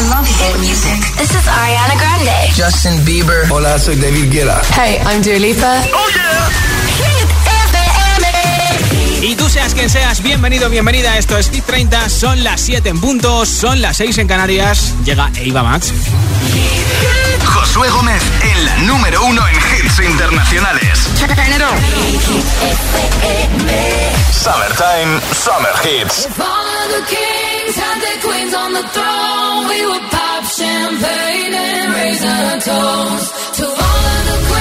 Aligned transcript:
This 0.00 1.30
is 1.30 1.46
Ariana 1.46 1.94
Grande. 1.94 2.32
Justin 2.56 3.04
Bieber. 3.04 3.46
Hola, 3.50 3.78
soy 3.78 3.96
David 3.96 4.32
Guetta. 4.32 4.62
Hey, 4.74 4.98
I'm 5.04 5.20
Dua 5.20 5.36
Oh 5.92 6.08
yeah. 6.14 6.70
Y 9.22 9.34
tú 9.34 9.50
seas 9.50 9.74
quien 9.74 9.90
seas, 9.90 10.22
bienvenido, 10.22 10.70
bienvenida. 10.70 11.18
Esto 11.18 11.36
es 11.36 11.50
Hit 11.50 11.66
30. 11.66 12.08
Son 12.08 12.42
las 12.42 12.62
7 12.62 12.88
en 12.88 12.98
puntos. 12.98 13.50
son 13.50 13.82
las 13.82 13.98
6 13.98 14.16
en 14.18 14.26
Canarias. 14.26 14.94
Llega 15.04 15.30
Eva 15.36 15.62
Max. 15.62 15.92
Josué 17.44 17.90
Gómez 17.90 18.22
en 18.42 18.64
la 18.64 18.76
número 18.78 19.22
1 19.22 19.48
en 19.48 19.56
hits 19.56 19.98
internacionales. 20.00 20.98
Summertime, 24.32 25.20
Summer 25.34 25.74
Hits. 25.84 26.26
champagne 30.60 31.54
and 31.54 31.94
raise 31.94 32.22
a 32.22 32.60
toast 32.60 33.54
to 33.54 33.64
all 33.64 33.72
of 33.72 34.22
the 34.26 34.46
queens. 34.48 34.59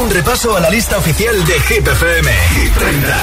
un 0.00 0.10
repaso 0.10 0.56
a 0.56 0.60
la 0.60 0.68
lista 0.68 0.98
oficial 0.98 1.44
de 1.44 1.60
Hit 1.60 1.86
FM. 1.86 2.30
Hit 2.54 2.72
30. 2.74 3.16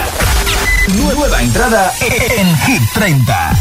Nueva 0.95 1.41
entrada 1.41 1.91
en 2.01 2.57
Hit 2.57 2.81
30. 2.93 3.51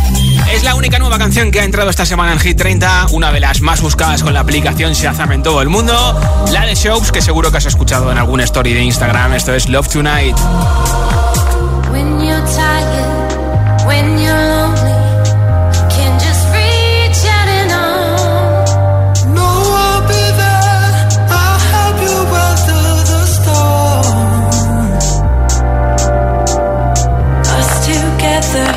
Es 0.52 0.62
la 0.62 0.74
única 0.74 0.98
nueva 0.98 1.18
canción 1.18 1.50
que 1.50 1.60
ha 1.60 1.64
entrado 1.64 1.90
esta 1.90 2.06
semana 2.06 2.32
en 2.32 2.38
Hit 2.38 2.56
30, 2.56 3.08
una 3.12 3.30
de 3.32 3.40
las 3.40 3.60
más 3.60 3.80
buscadas 3.82 4.22
con 4.22 4.32
la 4.32 4.40
aplicación 4.40 4.92
Shazam 4.94 5.32
en 5.32 5.42
todo 5.42 5.60
el 5.60 5.68
mundo, 5.68 6.20
la 6.52 6.64
de 6.64 6.74
Shows, 6.74 7.12
que 7.12 7.20
seguro 7.20 7.50
que 7.50 7.58
has 7.58 7.66
escuchado 7.66 8.10
en 8.10 8.18
alguna 8.18 8.44
story 8.44 8.72
de 8.72 8.82
Instagram. 8.82 9.34
Esto 9.34 9.54
es 9.54 9.68
Love 9.68 9.88
Tonight. 9.88 10.36
When 11.90 12.20
you're 12.20 12.42
tired, 12.46 13.86
when 13.86 14.18
you're 14.18 14.51
better 28.42 28.71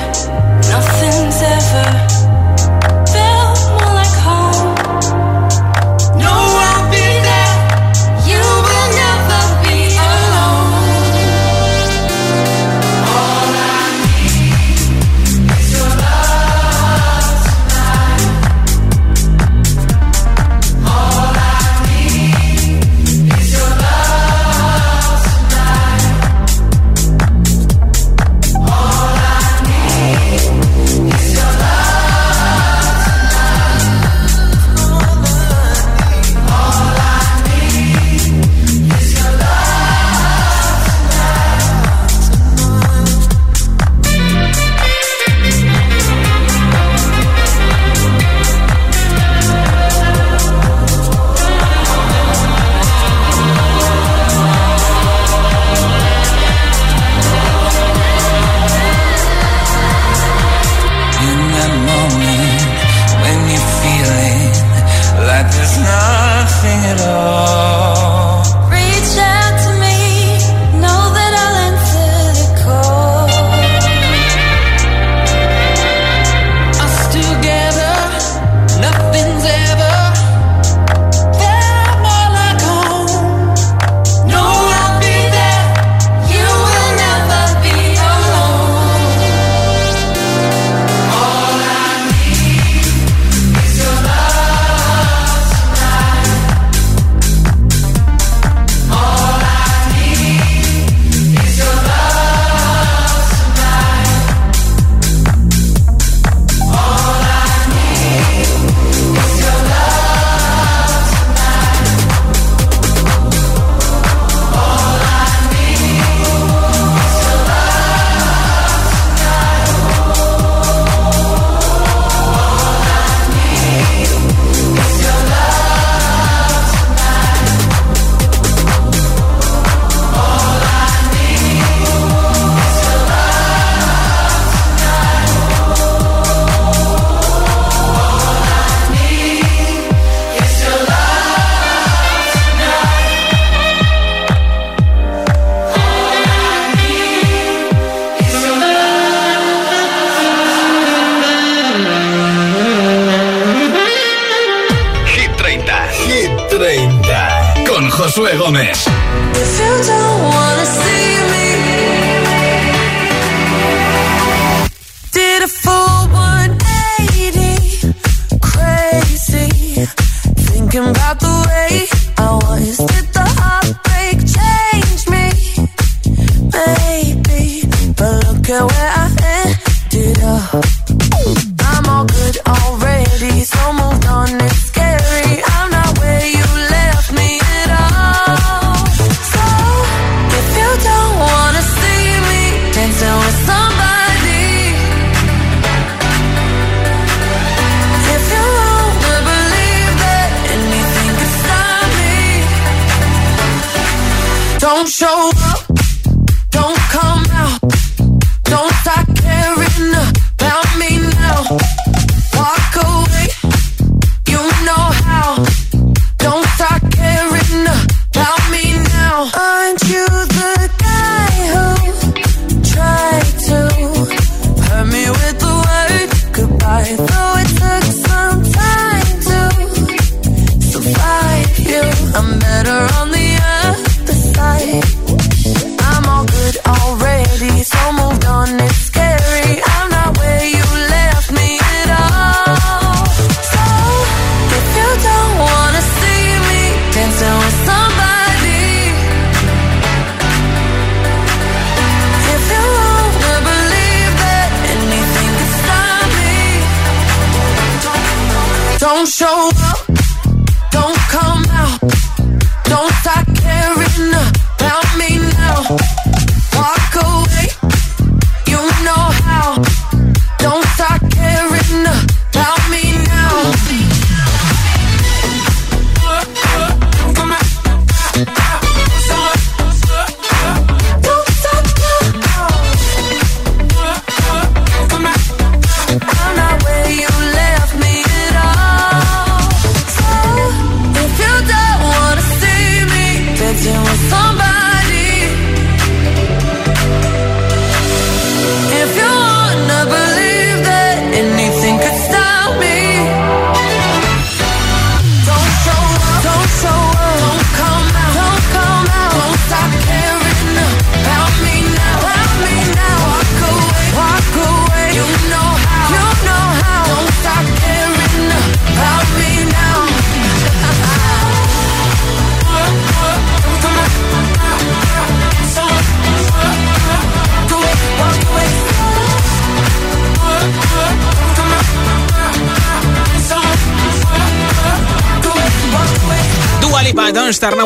survive 230.95 231.59
you, 231.59 231.81
I'm 232.15 232.39
better 232.39 232.95
on 232.99 233.11
the 233.11 233.39
other 233.41 234.13
side. 234.13 235.04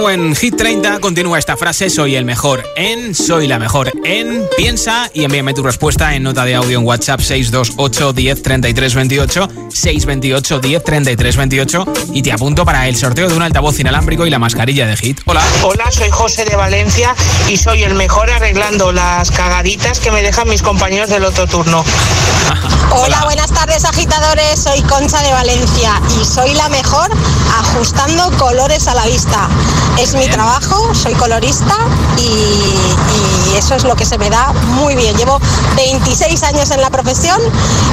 En 0.10 0.36
Hit 0.36 0.56
30 0.58 1.02
continúa 1.02 1.38
esta 1.38 1.56
frase, 1.56 1.88
soy 1.88 2.16
el 2.16 2.26
mejor 2.26 2.64
en, 2.76 3.14
soy 3.14 3.48
la 3.48 3.60
mejor 3.60 3.92
en, 4.04 4.44
piensa 4.58 5.08
y 5.14 5.24
envíame 5.24 5.54
tu 5.54 5.62
respuesta 5.62 6.16
en 6.16 6.24
nota 6.24 6.46
de 6.46 6.56
audio 6.56 6.80
en 6.80 6.86
WhatsApp 6.86 7.20
628 7.20 8.14
10 8.14 8.42
33 8.42 8.96
28, 8.96 9.50
628 9.70 10.60
10 10.60 10.84
33 10.84 11.38
28 11.38 11.86
y 12.14 12.24
te 12.24 12.32
apunto 12.32 12.66
para 12.66 12.88
el 12.88 12.96
sorteo 12.96 13.30
de 13.30 13.36
un 13.36 13.44
altavoz 13.44 13.80
inalámbrico 13.80 14.26
y 14.26 14.32
la 14.32 14.40
mascarilla 14.40 14.88
de 14.88 14.98
Hit. 14.98 15.22
Hola. 15.26 15.44
Hola, 15.62 15.92
soy 15.92 16.10
José 16.10 16.44
de 16.44 16.56
Valencia 16.56 17.16
y 17.48 17.58
soy 17.58 17.84
el 17.84 17.94
mejor 17.94 18.32
arreglando 18.32 18.92
las 18.92 19.30
cagaditas 19.30 20.00
que 20.00 20.12
me 20.12 20.24
dejan 20.24 20.50
mis 20.50 20.64
compañeros 20.64 21.10
del 21.10 21.24
otro 21.24 21.46
turno. 21.46 21.86
Hola, 22.92 23.22
buenas 23.26 23.52
tardes 23.52 23.86
agitadores, 23.86 24.60
soy 24.60 24.82
Concha 24.82 25.22
de 25.22 25.32
Valencia 25.32 26.02
y 26.20 26.26
soy 26.26 26.56
la 26.56 26.68
mejor 26.70 27.12
ajustando 27.60 28.32
colores 28.38 28.88
a 28.88 28.96
la 28.96 29.06
vista. 29.06 29.48
Es 30.00 30.14
mi 30.14 30.28
trabajo, 30.30 30.96
soy 30.96 31.14
colorista 31.14 31.76
y, 32.18 32.22
y 32.22 33.58
eso 33.58 33.76
es 33.76 33.84
lo 33.84 33.96
que 33.96 34.06
se 34.06 34.18
me 34.18 34.30
da 34.30 34.54
muy 34.76 34.96
bien. 34.96 35.16
Llevo 35.18 35.40
26 35.76 36.42
años 36.44 36.72
en 36.72 36.82
la 36.82 36.90
profesión 36.90 37.40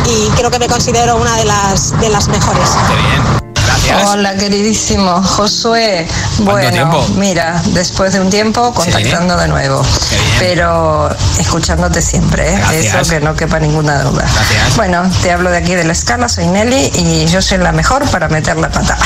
y 0.07 0.29
creo 0.37 0.51
que 0.51 0.61
me 0.61 0.69
considero 0.69 1.17
una 1.17 1.37
de 1.37 1.45
las, 1.45 1.99
de 2.01 2.09
las 2.09 2.29
mejores. 2.29 2.71
Qué 2.89 2.95
bien. 2.95 3.46
Gracias. 3.67 4.09
Hola, 4.11 4.37
queridísimo 4.37 5.23
Josué. 5.23 6.07
Bueno, 6.39 6.71
tiempo? 6.71 7.07
mira, 7.17 7.61
después 7.73 8.13
de 8.13 8.21
un 8.21 8.31
tiempo 8.31 8.73
contactando 8.73 9.37
de 9.37 9.49
nuevo, 9.49 9.83
pero 10.39 11.09
escuchándote 11.39 12.01
siempre, 12.01 12.55
¿eh? 12.55 12.61
Eso 12.75 13.09
que 13.11 13.21
no 13.21 13.35
quepa 13.35 13.59
ninguna 13.59 14.03
duda. 14.03 14.23
Gracias. 14.23 14.77
Bueno, 14.77 15.11
te 15.23 15.33
hablo 15.33 15.51
de 15.51 15.59
aquí 15.59 15.75
de 15.75 15.85
la 15.85 15.93
escala, 15.93 16.29
soy 16.29 16.47
Nelly 16.47 16.93
y 16.95 17.27
yo 17.27 17.43
soy 17.43 17.59
la 17.59 17.73
mejor 17.73 18.09
para 18.11 18.29
meter 18.29 18.57
la 18.57 18.71
pata. 18.71 18.97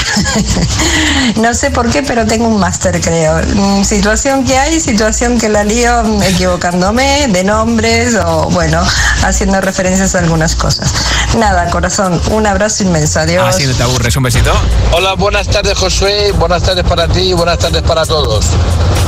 no 1.36 1.54
sé 1.54 1.70
por 1.70 1.90
qué, 1.90 2.02
pero 2.02 2.26
tengo 2.26 2.48
un 2.48 2.58
máster, 2.58 3.00
creo. 3.00 3.40
Mm, 3.54 3.84
Situación 3.84 4.44
que 4.44 4.58
hay, 4.58 4.80
situación 4.80 5.38
que 5.38 5.48
la 5.48 5.64
lío 5.64 6.02
mm, 6.04 6.22
equivocándome 6.22 7.28
de 7.28 7.44
nombres 7.44 8.14
o, 8.14 8.50
bueno, 8.50 8.82
haciendo 9.22 9.60
referencias 9.60 10.14
a 10.14 10.18
algunas 10.18 10.54
cosas. 10.54 10.92
Nada, 11.38 11.70
corazón, 11.70 12.20
un 12.30 12.46
abrazo 12.46 12.82
inmenso. 12.82 13.20
Adiós. 13.20 13.54
Así 13.54 13.66
no 13.66 13.74
te 13.74 13.82
aburres, 13.82 14.16
un 14.16 14.22
besito. 14.22 14.49
Hola, 14.92 15.14
buenas 15.14 15.48
tardes 15.48 15.78
Josué, 15.78 16.32
buenas 16.32 16.62
tardes 16.62 16.84
para 16.84 17.06
ti 17.08 17.20
y 17.20 17.32
buenas 17.32 17.58
tardes 17.58 17.82
para 17.82 18.04
todos. 18.04 18.46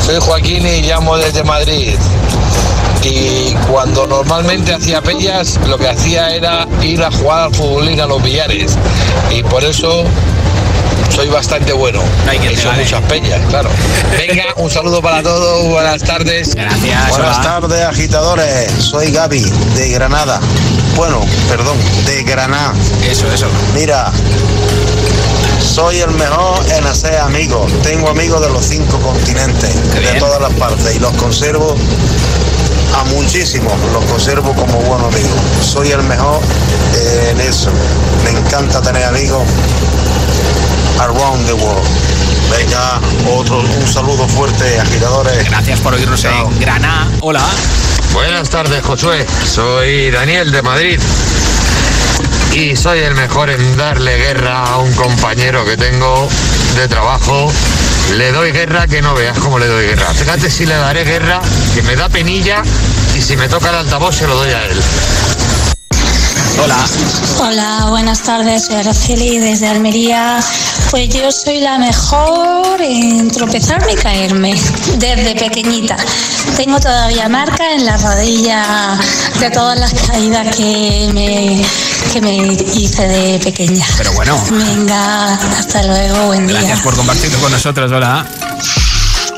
Soy 0.05 0.17
Joaquín 0.21 0.67
y 0.67 0.83
llamo 0.83 1.17
desde 1.17 1.43
Madrid. 1.45 1.97
Y 3.03 3.53
cuando 3.71 4.07
normalmente 4.07 4.73
hacía 4.73 5.03
pellas, 5.03 5.59
lo 5.67 5.77
que 5.77 5.89
hacía 5.89 6.31
era 6.35 6.67
ir 6.83 7.03
a 7.03 7.11
jugar 7.11 7.45
al 7.45 7.55
futbolín 7.55 8.01
a 8.01 8.07
los 8.07 8.23
billares. 8.23 8.77
Y 9.31 9.43
por 9.43 9.65
eso 9.65 10.05
soy 11.11 11.29
bastante 11.29 11.73
bueno. 11.73 12.01
No 12.25 12.31
hay 12.31 12.39
quien 12.39 12.55
muchas 12.55 13.03
peñas, 13.03 13.41
claro. 13.49 13.71
Venga, 14.17 14.45
un 14.57 14.71
saludo 14.71 15.03
para 15.03 15.23
todos, 15.23 15.69
buenas 15.69 16.03
tardes. 16.03 16.55
Gracias. 16.55 17.09
Buenas 17.11 17.39
hola. 17.39 17.43
tardes, 17.43 17.85
agitadores. 17.85 18.73
Soy 18.79 19.11
Gaby, 19.11 19.43
de 19.75 19.89
Granada. 19.91 20.41
Bueno, 20.95 21.21
perdón, 21.49 21.77
de 22.07 22.23
Granada. 22.23 22.73
Eso, 23.03 23.31
eso. 23.33 23.47
Mira, 23.75 24.13
soy 25.73 26.01
el 26.01 26.11
mejor 26.11 26.61
en 26.71 26.87
hacer 26.87 27.17
amigos. 27.19 27.73
Tengo 27.83 28.11
amigos 28.11 28.43
de 28.43 28.51
los 28.51 28.63
cinco 28.63 28.99
continentes, 28.99 29.75
de 29.95 30.19
todas 30.19 30.39
las 30.39 30.53
partes, 30.55 30.95
y 30.95 30.99
los 30.99 31.13
conservo 31.13 31.75
a 32.95 33.05
muchísimos. 33.05 33.73
Los 33.93 34.05
conservo 34.05 34.53
como 34.53 34.75
buenos 34.83 35.15
amigos. 35.15 35.41
Soy 35.63 35.91
el 35.91 36.03
mejor 36.03 36.41
en 37.31 37.41
eso. 37.41 37.71
Me 38.23 38.39
encanta 38.39 38.83
tener 38.83 39.03
amigos 39.05 39.43
around 40.99 41.47
the 41.47 41.55
world. 41.55 41.89
Venga, 42.51 43.01
otro, 43.35 43.61
un 43.61 43.87
saludo 43.87 44.29
fuerte, 44.29 44.79
agitadores. 44.79 45.49
Gracias 45.49 45.81
por 45.81 45.95
oírnos 45.95 46.23
en 46.25 46.61
Granada. 46.61 47.09
Hola. 47.21 47.43
Buenas 48.13 48.51
tardes, 48.51 48.85
Josué. 48.85 49.27
Soy 49.47 50.11
Daniel 50.11 50.53
de 50.53 50.61
Madrid. 50.61 51.01
Y 52.53 52.77
soy 52.77 53.01
el 53.01 53.15
mejor 53.15 53.51
en 53.51 53.77
darle 53.77 54.17
guerra 54.19 54.65
a 54.65 54.79
un 54.79 54.93
compañero 54.95 55.65
que 55.65 55.77
tengo 55.77 56.29
de 56.77 56.89
trabajo. 56.89 57.51
Le 58.17 58.31
doy 58.33 58.53
guerra 58.53 58.87
que 58.87 59.01
no 59.01 59.15
veas 59.15 59.39
cómo 59.39 59.59
le 59.59 59.67
doy 59.67 59.87
guerra. 59.87 60.13
Fíjate 60.13 60.51
si 60.51 60.67
le 60.67 60.75
daré 60.75 61.05
guerra, 61.05 61.41
que 61.75 61.83
me 61.83 61.97
da 61.97 62.09
penilla 62.09 62.63
y 63.17 63.23
si 63.23 63.37
me 63.37 63.49
toca 63.49 63.71
el 63.71 63.77
altavoz 63.77 64.17
se 64.17 64.27
lo 64.27 64.35
doy 64.35 64.51
a 64.51 64.65
él. 64.67 64.81
Hola. 66.63 66.85
Hola, 67.41 67.87
buenas 67.89 68.23
tardes, 68.23 68.67
soy 68.67 68.77
Araceli 68.77 69.39
desde 69.39 69.67
Almería. 69.67 70.39
Pues 70.91 71.09
yo 71.09 71.33
soy 71.33 71.59
la 71.59 71.77
mejor 71.79 72.81
en 72.81 73.29
tropezarme 73.33 73.95
y 73.95 73.97
caerme 73.97 74.55
desde 74.99 75.35
pequeñita. 75.35 75.97
Tengo 76.57 76.79
todavía 76.79 77.29
marca 77.29 77.73
en 77.73 77.85
la 77.85 77.97
rodilla 77.97 78.97
de 79.41 79.51
todas 79.51 79.77
las 79.81 79.93
caídas 79.93 80.55
que 80.55 81.11
me, 81.13 81.65
que 82.13 82.21
me 82.21 82.37
hice 82.75 83.09
de 83.09 83.41
pequeña. 83.41 83.85
Pero 83.97 84.13
bueno. 84.13 84.41
Venga, 84.51 85.35
hasta 85.35 85.83
luego, 85.83 86.27
buen 86.27 86.47
día. 86.47 86.59
Gracias 86.59 86.81
por 86.83 86.95
compartirlo 86.95 87.41
con 87.41 87.51
nosotros. 87.51 87.91
Hola. 87.91 88.25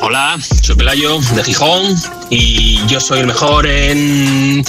Hola, 0.03 0.37
soy 0.61 0.75
Pelayo 0.75 1.19
de 1.21 1.43
Gijón 1.43 1.97
y 2.29 2.85
yo 2.87 3.01
soy 3.01 3.21
el 3.21 3.27
mejor 3.27 3.67
en 3.67 4.63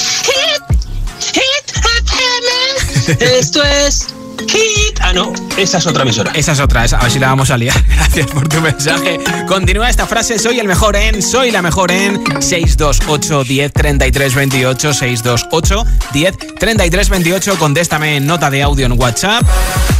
Esto 3.20 3.64
es 3.64 4.08
Hit. 4.48 5.00
Ah, 5.00 5.14
no, 5.14 5.32
esa 5.58 5.78
es 5.78 5.88
otra 5.88 6.04
emisora. 6.04 6.32
Esa 6.34 6.54
es 6.54 6.60
otra, 6.60 6.84
esa, 6.86 6.98
a 6.98 7.04
ver 7.04 7.12
si 7.12 7.20
la 7.20 7.28
vamos 7.28 7.52
a 7.52 7.58
liar. 7.58 7.76
Gracias 7.88 8.28
por 8.28 8.48
tu 8.48 8.60
mensaje. 8.62 9.20
Continúa 9.48 9.90
esta 9.90 10.06
frase, 10.08 10.40
soy 10.40 10.60
el 10.60 10.68
mejor 10.68 10.96
en, 10.96 11.22
soy 11.22 11.52
la 11.52 11.62
mejor 11.62 11.92
en 11.92 12.24
628 12.42 13.44
10 13.44 13.74
33 13.74 14.36
28, 14.36 14.94
628 14.94 15.84
10 16.14 16.38
33 16.60 17.10
28. 17.10 17.58
Contéstame 17.58 18.18
en 18.18 18.26
nota 18.26 18.50
de 18.50 18.64
audio 18.64 18.86
en 18.86 19.00
WhatsApp. 19.00 19.44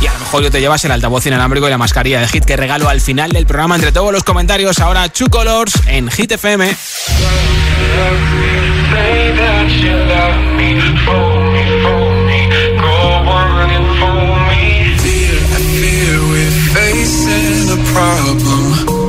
Y 0.02 0.08
a 0.08 0.14
lo 0.14 0.20
mejor 0.20 0.44
yo 0.44 0.52
te 0.52 0.60
llevas 0.60 0.84
el 0.86 0.92
altavoz 0.92 1.26
inalámbrico 1.26 1.68
y 1.68 1.70
la 1.70 1.78
mascarilla 1.78 2.20
de 2.22 2.28
Hit 2.28 2.46
que 2.46 2.58
regalo 2.58 2.90
al 2.90 3.02
final 3.02 3.32
del 3.32 3.46
programa 3.46 3.76
entre 3.76 3.92
todos 3.92 4.12
los 4.12 4.24
comentarios. 4.24 4.80
Ahora 4.80 5.10
Two 5.10 5.30
Colors 5.30 5.74
en 5.88 6.10
Hit 6.10 6.32
FM. 6.32 6.76
Problem. 17.96 18.64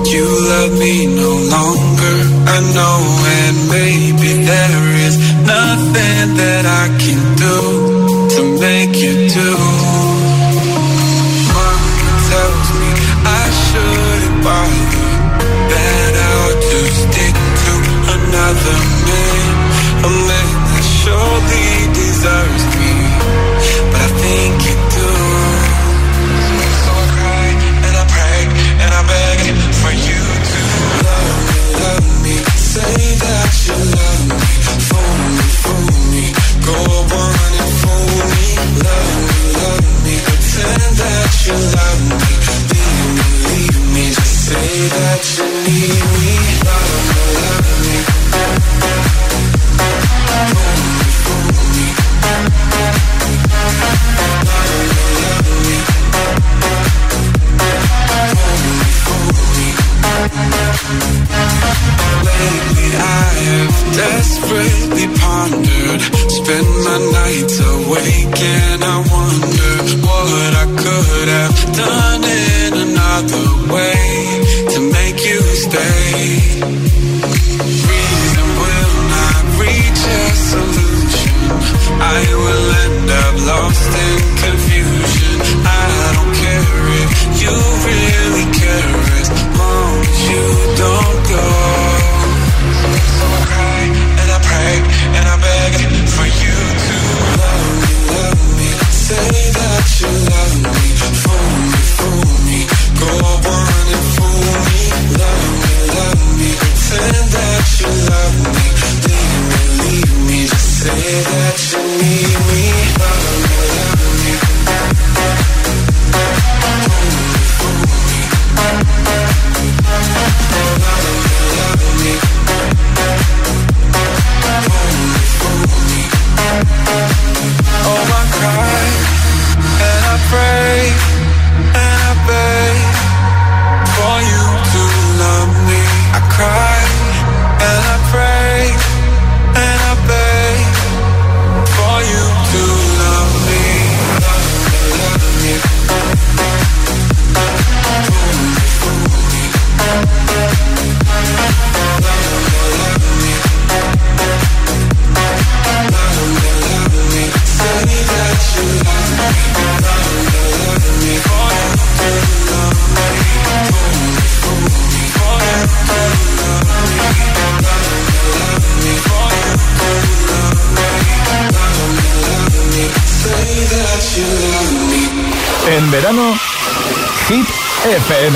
You 0.06 0.26
love 0.52 0.72
me 0.78 0.94
no 1.22 1.32
longer, 1.56 2.16
I 2.54 2.58
know, 2.76 2.98
and 3.38 3.56
maybe 3.76 4.30
there 4.46 4.86
is 5.06 5.14
nothing 5.54 6.26
that 6.42 6.64
I 6.82 6.86
can 7.02 7.20
do 7.46 7.58
to 8.34 8.40
make 8.62 8.94
you 9.04 9.14
do. 9.38 9.52
Mama 11.56 12.06
tells 12.30 12.68
me 12.80 12.90
I 13.42 13.44
shouldn't 13.66 14.38
bother, 14.46 15.08
that 15.72 16.12
I'll 16.30 16.56
just 16.70 16.96
stick 17.06 17.36
to 17.64 17.72
another 18.16 18.78
man, 19.06 19.50
a 20.06 20.10
man 20.30 20.50
that 20.70 20.86
surely 21.02 21.65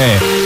FM. 0.00 0.40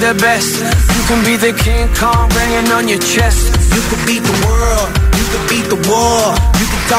the 0.00 0.14
best. 0.14 0.60
You 0.96 1.02
can 1.08 1.24
be 1.24 1.36
the 1.36 1.52
King 1.52 1.86
Kong 1.94 2.28
banging 2.30 2.72
on 2.72 2.88
your 2.88 2.98
chest. 2.98 3.39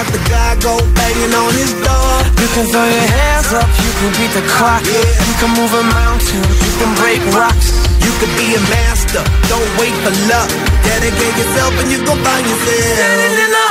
about 0.02 0.14
the 0.14 0.24
guy 0.30 0.56
go 0.62 0.74
banging 0.98 1.34
on 1.34 1.54
his 1.54 1.74
door. 1.78 2.14
You 2.42 2.50
can 2.58 2.66
throw 2.74 2.86
your 2.86 3.08
hands 3.22 3.54
up, 3.54 3.70
you 3.86 3.92
can 4.02 4.10
beat 4.18 4.34
the 4.34 4.42
clock. 4.58 4.82
Yeah. 4.86 4.98
You 5.30 5.36
can 5.38 5.52
move 5.54 5.74
a 5.78 5.84
mountain, 5.86 6.42
you 6.42 6.74
can 6.82 6.92
break 6.98 7.22
rocks. 7.38 7.70
You 8.02 8.10
can 8.18 8.32
be 8.34 8.58
a 8.58 8.62
master, 8.74 9.22
don't 9.46 9.70
wait 9.78 9.94
for 10.02 10.14
luck. 10.26 10.50
Dedicate 10.82 11.36
yourself 11.38 11.74
and 11.78 11.92
you 11.92 12.00
go 12.02 12.18
find 12.18 12.46
yourself. 12.50 12.98
Standing 12.98 13.46
in 13.46 13.52
the 13.54 13.71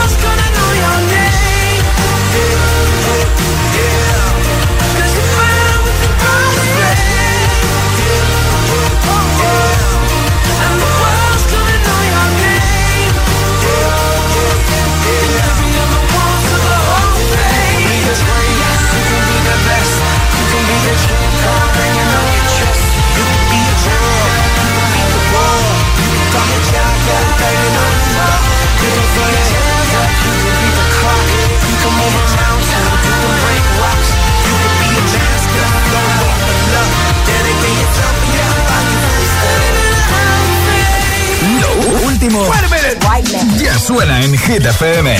suena 43.81 44.21
en 44.23 44.37
Hit 44.37 44.63
FM. 44.63 45.17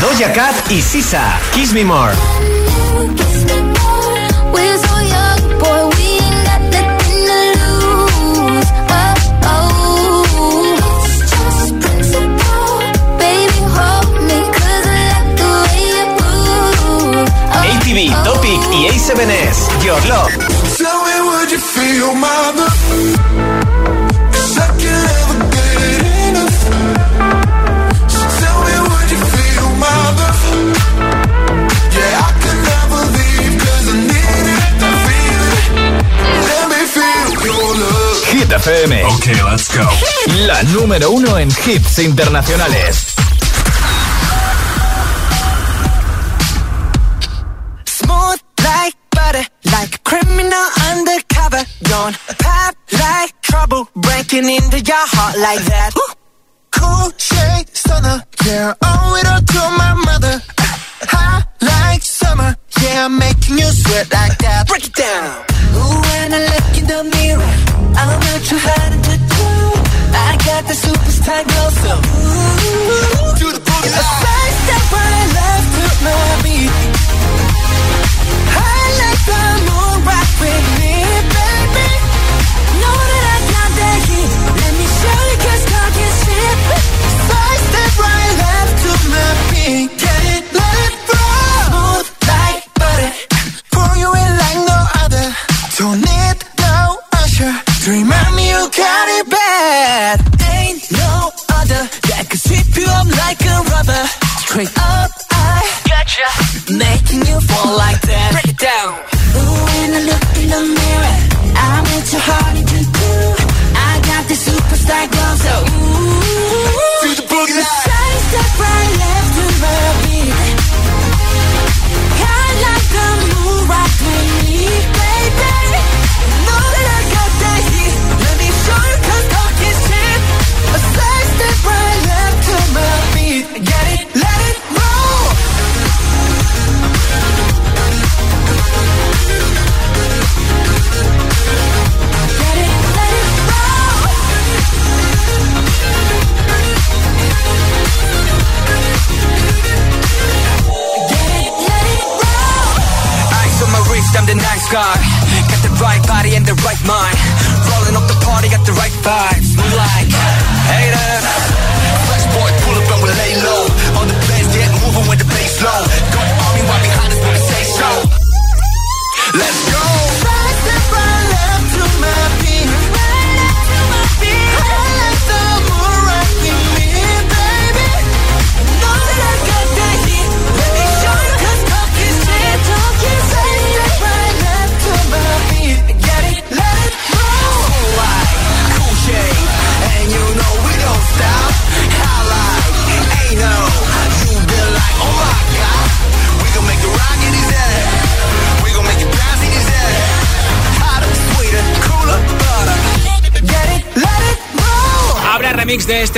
Doja 0.00 0.32
Cat 0.32 0.70
y 0.70 0.82
Sisa. 0.82 1.38
Kiss 1.54 1.72
Me 1.72 1.84
More. 1.84 2.12
ATV, 17.52 18.24
Topic 18.24 18.60
y 18.72 18.88
Ace 18.88 19.12
Your 19.84 20.04
Love. 20.06 20.62
You 21.50 21.58
feel 21.58 22.14
FM. 38.52 39.04
Ok, 39.06 39.26
let's 39.50 39.68
go. 39.76 39.88
La 40.46 40.62
número 40.64 41.10
uno 41.10 41.38
en 41.38 41.48
hits 41.64 41.98
internacionales. 41.98 43.14
Smooth 47.84 48.40
like 48.62 48.96
butter, 49.10 49.46
like 49.64 50.02
criminal 50.04 50.66
undercover. 50.90 51.64
Don't 51.82 52.16
pop 52.38 52.74
like 52.92 53.32
trouble, 53.42 53.88
breaking 53.94 54.48
into 54.48 54.80
your 54.80 55.06
heart 55.06 55.36
like 55.38 55.64
that. 55.64 55.90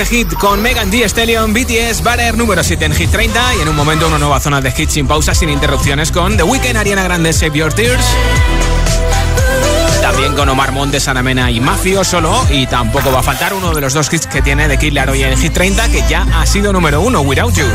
Este 0.05 0.17
hit 0.17 0.33
con 0.35 0.61
Megan 0.61 0.91
Thee 0.91 1.03
Stallion, 1.03 1.53
BTS, 1.53 2.03
Butter, 2.03 2.37
número 2.37 2.63
7 2.63 2.85
en 2.85 2.93
Hit 2.93 3.11
30 3.11 3.55
y 3.55 3.61
en 3.61 3.69
un 3.69 3.75
momento 3.75 4.07
una 4.07 4.17
nueva 4.17 4.39
zona 4.39 4.61
de 4.61 4.73
hits 4.75 4.93
sin 4.93 5.07
pausa, 5.07 5.33
sin 5.33 5.49
interrupciones 5.49 6.11
con 6.11 6.37
The 6.37 6.43
Weeknd, 6.43 6.77
Ariana 6.77 7.03
Grande, 7.03 7.33
Save 7.33 7.57
Your 7.57 7.73
Tears. 7.73 8.05
También 10.01 10.33
con 10.33 10.49
Omar 10.49 10.71
Montes, 10.71 11.07
Ana 11.07 11.23
Mena 11.23 11.49
y 11.49 11.59
Mafio 11.59 12.03
solo. 12.03 12.45
Y 12.49 12.67
tampoco 12.67 13.11
va 13.11 13.19
a 13.19 13.23
faltar 13.23 13.53
uno 13.53 13.73
de 13.73 13.81
los 13.81 13.93
dos 13.93 14.11
hits 14.11 14.27
que 14.27 14.41
tiene 14.41 14.67
de 14.67 14.77
Kid 14.77 14.93
Laroi 14.93 15.23
en 15.23 15.37
Hit 15.37 15.53
30, 15.53 15.89
que 15.89 16.03
ya 16.07 16.25
ha 16.35 16.45
sido 16.45 16.71
número 16.71 17.01
uno, 17.01 17.21
Without 17.21 17.53
You. 17.53 17.65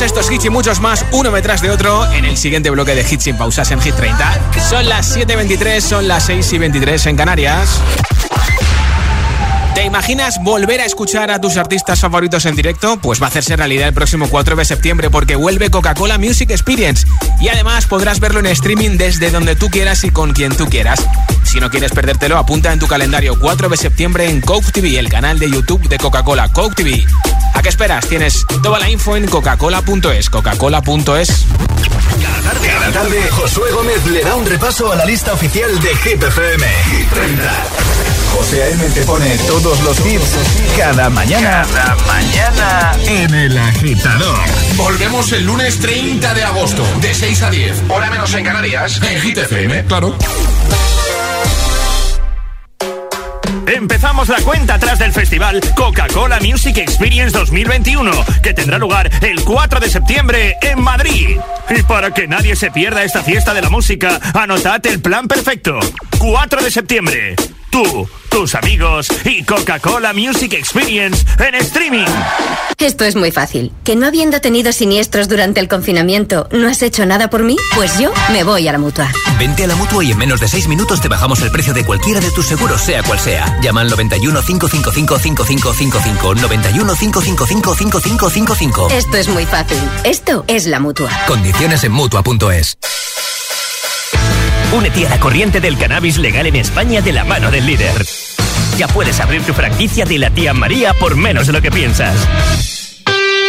Estos 0.00 0.30
hits 0.30 0.44
y 0.44 0.50
muchos 0.50 0.80
más, 0.80 1.06
uno 1.12 1.30
detrás 1.30 1.62
de 1.62 1.70
otro, 1.70 2.10
en 2.12 2.24
el 2.24 2.36
siguiente 2.36 2.68
bloque 2.70 2.94
de 2.94 3.02
hits 3.02 3.24
sin 3.24 3.36
pausas 3.36 3.70
en 3.70 3.80
Hit 3.80 3.94
30. 3.94 4.50
Son 4.68 4.88
las 4.88 5.16
7.23, 5.16 5.80
son 5.80 6.08
las 6.08 6.28
6.23 6.28 7.10
en 7.10 7.16
Canarias. 7.16 7.80
¿Te 9.74 9.84
imaginas 9.84 10.42
volver 10.42 10.80
a 10.80 10.84
escuchar 10.84 11.30
a 11.32 11.40
tus 11.40 11.56
artistas 11.56 11.98
favoritos 11.98 12.46
en 12.46 12.54
directo? 12.54 12.96
Pues 13.02 13.20
va 13.20 13.26
a 13.26 13.28
hacerse 13.28 13.56
realidad 13.56 13.88
el 13.88 13.94
próximo 13.94 14.28
4 14.28 14.54
de 14.54 14.64
septiembre 14.64 15.10
porque 15.10 15.34
vuelve 15.34 15.70
Coca-Cola 15.70 16.16
Music 16.16 16.50
Experience 16.50 17.06
y 17.40 17.48
además 17.48 17.86
podrás 17.86 18.20
verlo 18.20 18.38
en 18.40 18.46
streaming 18.46 18.96
desde 18.96 19.30
donde 19.30 19.56
tú 19.56 19.70
quieras 19.70 20.04
y 20.04 20.10
con 20.10 20.32
quien 20.32 20.56
tú 20.56 20.66
quieras. 20.66 21.04
Si 21.42 21.58
no 21.58 21.70
quieres 21.70 21.90
perdértelo, 21.90 22.38
apunta 22.38 22.72
en 22.72 22.78
tu 22.78 22.86
calendario 22.86 23.38
4 23.38 23.68
de 23.68 23.76
septiembre 23.76 24.28
en 24.30 24.40
Coke 24.40 24.70
TV, 24.70 24.98
el 24.98 25.08
canal 25.08 25.38
de 25.38 25.50
YouTube 25.50 25.88
de 25.88 25.98
Coca-Cola, 25.98 26.48
Coke 26.50 26.76
TV. 26.76 27.04
¿A 27.54 27.62
qué 27.62 27.68
esperas? 27.68 28.06
Tienes 28.06 28.46
toda 28.62 28.78
la 28.78 28.88
info 28.88 29.16
en 29.16 29.26
coca-cola.es, 29.26 30.30
coca-cola.es. 30.30 31.46
Cada 32.64 32.92
tarde, 32.92 33.28
Josué 33.30 33.72
Gómez 33.72 34.06
le 34.06 34.22
da 34.22 34.36
un 34.36 34.46
repaso 34.46 34.92
a 34.92 34.96
la 34.96 35.04
lista 35.04 35.32
oficial 35.32 35.80
de 35.80 35.96
Hit 35.96 36.22
FM. 36.22 36.66
Hit 36.90 37.10
30. 37.10 37.64
José 38.34 38.62
A.M. 38.64 38.84
te 38.90 39.02
pone 39.02 39.36
todos 39.64 39.80
los 39.80 40.06
hits 40.06 40.36
cada 40.76 41.08
mañana. 41.08 41.64
Cada 41.72 41.96
mañana 42.06 42.92
en 43.06 43.34
El 43.34 43.56
Agitador. 43.56 44.38
Volvemos 44.76 45.32
el 45.32 45.46
lunes 45.46 45.78
30 45.78 46.34
de 46.34 46.44
agosto, 46.44 46.86
de 47.00 47.14
6 47.14 47.42
a 47.42 47.50
10, 47.50 47.82
hora 47.88 48.10
menos 48.10 48.34
en 48.34 48.44
Canarias, 48.44 49.00
en 49.02 49.20
Hit 49.22 49.38
FM, 49.38 49.86
claro. 49.86 50.14
Empezamos 53.66 54.28
la 54.28 54.42
cuenta 54.42 54.74
atrás 54.74 54.98
del 54.98 55.14
festival 55.14 55.62
Coca-Cola 55.74 56.40
Music 56.40 56.76
Experience 56.76 57.36
2021, 57.38 58.12
que 58.42 58.52
tendrá 58.52 58.76
lugar 58.76 59.10
el 59.22 59.42
4 59.44 59.80
de 59.80 59.88
septiembre 59.88 60.56
en 60.60 60.82
Madrid. 60.82 61.38
Y 61.70 61.82
para 61.84 62.12
que 62.12 62.28
nadie 62.28 62.54
se 62.54 62.70
pierda 62.70 63.02
esta 63.02 63.22
fiesta 63.22 63.54
de 63.54 63.62
la 63.62 63.70
música, 63.70 64.20
anotad 64.34 64.84
el 64.84 65.00
plan 65.00 65.26
perfecto. 65.26 65.80
4 66.18 66.62
de 66.62 66.70
septiembre. 66.70 67.36
Tú, 67.74 68.08
tus 68.28 68.54
amigos 68.54 69.08
y 69.24 69.42
Coca-Cola 69.42 70.12
Music 70.12 70.52
Experience 70.52 71.26
en 71.44 71.56
streaming. 71.56 72.06
Esto 72.78 73.04
es 73.04 73.16
muy 73.16 73.32
fácil. 73.32 73.72
¿Que 73.82 73.96
no 73.96 74.06
habiendo 74.06 74.40
tenido 74.40 74.70
siniestros 74.70 75.28
durante 75.28 75.58
el 75.58 75.66
confinamiento, 75.66 76.48
no 76.52 76.68
has 76.68 76.82
hecho 76.82 77.04
nada 77.04 77.30
por 77.30 77.42
mí? 77.42 77.56
Pues 77.74 77.98
yo 77.98 78.12
me 78.30 78.44
voy 78.44 78.68
a 78.68 78.72
la 78.72 78.78
mutua. 78.78 79.10
Vente 79.40 79.64
a 79.64 79.66
la 79.66 79.74
mutua 79.74 80.04
y 80.04 80.12
en 80.12 80.18
menos 80.18 80.38
de 80.38 80.46
6 80.46 80.68
minutos 80.68 81.00
te 81.00 81.08
bajamos 81.08 81.42
el 81.42 81.50
precio 81.50 81.74
de 81.74 81.84
cualquiera 81.84 82.20
de 82.20 82.30
tus 82.30 82.46
seguros, 82.46 82.80
sea 82.80 83.02
cual 83.02 83.18
sea. 83.18 83.58
Llama 83.60 83.80
al 83.80 83.90
91 83.90 84.40
555 84.40 85.18
5555. 85.18 86.34
91 86.36 86.94
555 86.94 87.74
5555. 87.74 88.88
Esto 88.90 89.16
es 89.16 89.26
muy 89.26 89.46
fácil. 89.46 89.78
Esto 90.04 90.44
es 90.46 90.66
la 90.66 90.78
mutua. 90.78 91.10
Condiciones 91.26 91.82
en 91.82 91.90
mutua.es. 91.90 92.78
Únete 94.76 95.06
a 95.06 95.10
la 95.10 95.20
corriente 95.20 95.60
del 95.60 95.78
cannabis 95.78 96.18
legal 96.18 96.46
en 96.46 96.56
España 96.56 97.00
de 97.00 97.12
la 97.12 97.24
mano 97.24 97.52
del 97.52 97.64
líder. 97.64 97.94
Ya 98.76 98.88
puedes 98.88 99.20
abrir 99.20 99.42
tu 99.42 99.52
franquicia 99.52 100.04
de 100.04 100.18
la 100.18 100.30
tía 100.30 100.52
María 100.52 100.92
por 100.94 101.16
menos 101.16 101.46
de 101.46 101.52
lo 101.52 101.62
que 101.62 101.70
piensas. 101.70 102.16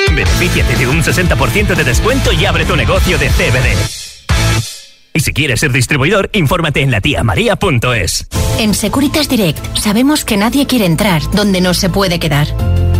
Benefíciate 0.09 0.75
de 0.75 0.87
un 0.87 1.01
60% 1.01 1.73
de 1.73 1.83
descuento 1.83 2.31
y 2.31 2.45
abre 2.45 2.65
tu 2.65 2.75
negocio 2.75 3.17
de 3.17 3.29
CBD. 3.29 3.75
Y 5.13 5.19
si 5.21 5.33
quieres 5.33 5.61
ser 5.61 5.71
distribuidor, 5.71 6.29
infórmate 6.31 6.81
en 6.81 6.91
latiamaria.es. 6.91 8.27
En 8.59 8.75
Securitas 8.75 9.27
Direct 9.27 9.77
sabemos 9.77 10.25
que 10.25 10.37
nadie 10.37 10.67
quiere 10.67 10.85
entrar 10.85 11.23
donde 11.31 11.59
no 11.59 11.73
se 11.73 11.89
puede 11.89 12.19
quedar. 12.19 12.47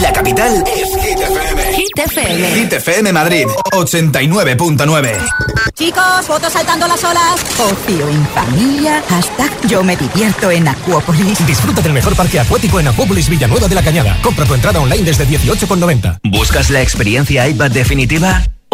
La 0.00 0.12
capital 0.12 0.62
es 0.66 1.04
Hit 1.04 1.18
FM. 1.18 1.74
Hit 1.74 1.98
FM. 1.98 2.48
Hit 2.54 2.72
FM 2.72 3.12
Madrid, 3.12 3.46
89.9. 3.72 5.18
Chicos, 5.74 6.26
fotos 6.26 6.52
saltando 6.52 6.86
las 6.86 7.02
olas. 7.04 7.40
Ocio 7.58 8.08
en 8.08 8.26
familia. 8.28 9.02
Hashtag 9.08 9.50
yo 9.68 9.82
me 9.82 9.96
divierto 9.96 10.50
en 10.50 10.68
Acuópolis. 10.68 11.46
Disfruta 11.46 11.82
del 11.82 11.92
mejor 11.92 12.16
parque 12.16 12.40
acuático 12.40 12.80
en 12.80 12.88
Acuópolis 12.88 13.28
Villanueva 13.28 13.68
de 13.68 13.74
la 13.74 13.82
Cañada. 13.82 14.18
Compra 14.22 14.44
tu 14.44 14.54
entrada 14.54 14.80
online 14.80 15.04
desde 15.04 15.26
18,90. 15.26 16.20
¿Buscas 16.24 16.70
la 16.70 16.82
experiencia 16.82 17.46
iPad 17.48 17.70
definitiva? 17.70 18.42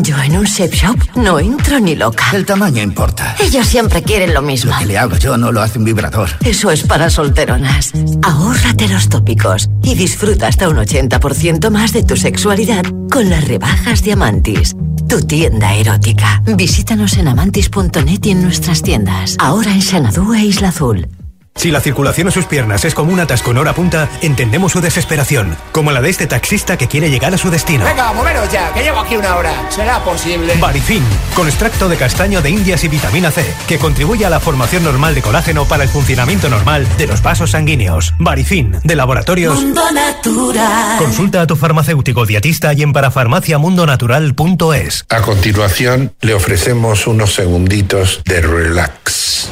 Yo 0.00 0.16
en 0.22 0.38
un 0.38 0.46
sex 0.46 0.74
shop 0.74 0.96
no 1.16 1.38
entro 1.38 1.78
ni 1.78 1.94
loca. 1.94 2.24
El 2.32 2.46
tamaño 2.46 2.82
importa. 2.82 3.36
Ellos 3.38 3.66
siempre 3.66 4.02
quieren 4.02 4.32
lo 4.32 4.40
mismo. 4.40 4.72
Lo 4.72 4.78
que 4.78 4.86
le 4.86 4.96
hago 4.96 5.16
yo 5.18 5.36
no 5.36 5.52
lo 5.52 5.60
hace 5.60 5.78
un 5.78 5.84
vibrador. 5.84 6.30
Eso 6.44 6.70
es 6.70 6.82
para 6.84 7.10
solteronas. 7.10 7.92
Ahórrate 8.22 8.88
los 8.88 9.10
tópicos 9.10 9.68
y 9.82 9.94
disfruta 9.94 10.46
hasta 10.46 10.70
un 10.70 10.76
80% 10.76 11.70
más 11.70 11.92
de 11.92 12.04
tu 12.04 12.16
sexualidad 12.16 12.84
con 13.10 13.28
las 13.28 13.46
rebajas 13.46 14.02
de 14.02 14.12
Amantis. 14.12 14.74
Tu 15.08 15.20
tienda 15.26 15.74
erótica. 15.74 16.42
Visítanos 16.46 17.18
en 17.18 17.28
amantis.net 17.28 18.20
y 18.24 18.30
en 18.30 18.42
nuestras 18.42 18.82
tiendas. 18.82 19.36
Ahora 19.38 19.72
en 19.72 19.82
Xanadu 19.82 20.32
e 20.32 20.44
Isla 20.44 20.68
Azul. 20.68 21.06
Si 21.54 21.70
la 21.70 21.80
circulación 21.80 22.26
en 22.28 22.32
sus 22.32 22.46
piernas 22.46 22.84
es 22.84 22.94
como 22.94 23.12
un 23.12 23.20
atasco 23.20 23.52
en 23.52 23.58
hora 23.58 23.74
punta, 23.74 24.08
entendemos 24.20 24.72
su 24.72 24.80
desesperación, 24.80 25.56
como 25.70 25.92
la 25.92 26.00
de 26.00 26.10
este 26.10 26.26
taxista 26.26 26.76
que 26.76 26.88
quiere 26.88 27.08
llegar 27.10 27.32
a 27.34 27.38
su 27.38 27.50
destino. 27.50 27.84
Venga, 27.84 28.12
moveros 28.12 28.50
ya, 28.50 28.72
que 28.72 28.82
llevo 28.82 28.98
aquí 29.00 29.14
una 29.16 29.36
hora. 29.36 29.70
¿Será 29.70 30.02
posible? 30.02 30.54
Barifin, 30.58 31.04
con 31.36 31.46
extracto 31.46 31.88
de 31.88 31.96
castaño 31.96 32.42
de 32.42 32.50
indias 32.50 32.82
y 32.84 32.88
vitamina 32.88 33.30
C, 33.30 33.44
que 33.68 33.78
contribuye 33.78 34.26
a 34.26 34.30
la 34.30 34.40
formación 34.40 34.82
normal 34.82 35.14
de 35.14 35.22
colágeno 35.22 35.64
para 35.66 35.84
el 35.84 35.88
funcionamiento 35.88 36.48
normal 36.48 36.84
de 36.96 37.06
los 37.06 37.22
vasos 37.22 37.52
sanguíneos. 37.52 38.12
Barifin, 38.18 38.78
de 38.82 38.96
laboratorios. 38.96 39.54
Mundo 39.54 39.82
Natural. 39.92 40.98
Consulta 40.98 41.42
a 41.42 41.46
tu 41.46 41.54
farmacéutico 41.54 42.26
dietista 42.26 42.72
y 42.72 42.82
en 42.82 42.92
parafarmaciamundonatural.es. 42.92 45.04
A 45.08 45.20
continuación, 45.20 46.12
le 46.22 46.34
ofrecemos 46.34 47.06
unos 47.06 47.34
segunditos 47.34 48.20
de 48.24 48.40
relax. 48.40 49.48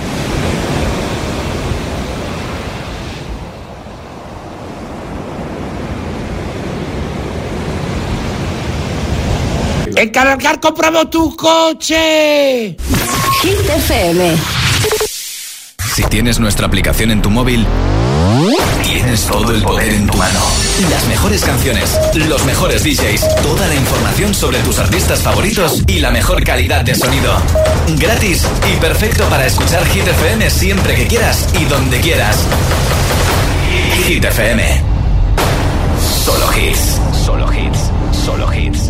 ¡En 10.01 10.09
Cargar 10.09 10.59
compramos 10.61 11.11
tu 11.11 11.37
coche! 11.37 12.75
Hit 13.43 13.69
FM. 13.69 14.35
Si 15.95 16.03
tienes 16.05 16.41
nuestra 16.41 16.67
aplicación 16.67 17.11
en 17.11 17.21
tu 17.21 17.29
móvil, 17.29 17.67
tienes 18.83 19.27
todo 19.27 19.55
el 19.55 19.63
poder 19.63 19.93
en 19.93 20.07
tu 20.07 20.17
mano. 20.17 20.41
Las 20.89 21.07
mejores 21.07 21.45
canciones, 21.45 22.01
los 22.15 22.43
mejores 22.47 22.83
DJs, 22.83 23.43
toda 23.43 23.67
la 23.69 23.75
información 23.75 24.33
sobre 24.33 24.61
tus 24.61 24.79
artistas 24.79 25.21
favoritos 25.21 25.83
y 25.87 25.99
la 25.99 26.11
mejor 26.11 26.43
calidad 26.45 26.83
de 26.83 26.95
sonido. 26.95 27.35
Gratis 27.99 28.47
y 28.73 28.81
perfecto 28.81 29.29
para 29.29 29.45
escuchar 29.45 29.85
Hit 29.85 30.09
FM 30.09 30.49
siempre 30.49 30.95
que 30.95 31.09
quieras 31.09 31.47
y 31.61 31.67
donde 31.67 32.01
quieras. 32.01 32.39
Hit 34.07 34.25
FM. 34.25 34.83
Solo 36.25 36.47
hits. 36.57 36.99
Solo 37.23 37.53
hits. 37.53 37.91
Solo 38.25 38.51
hits. 38.55 38.90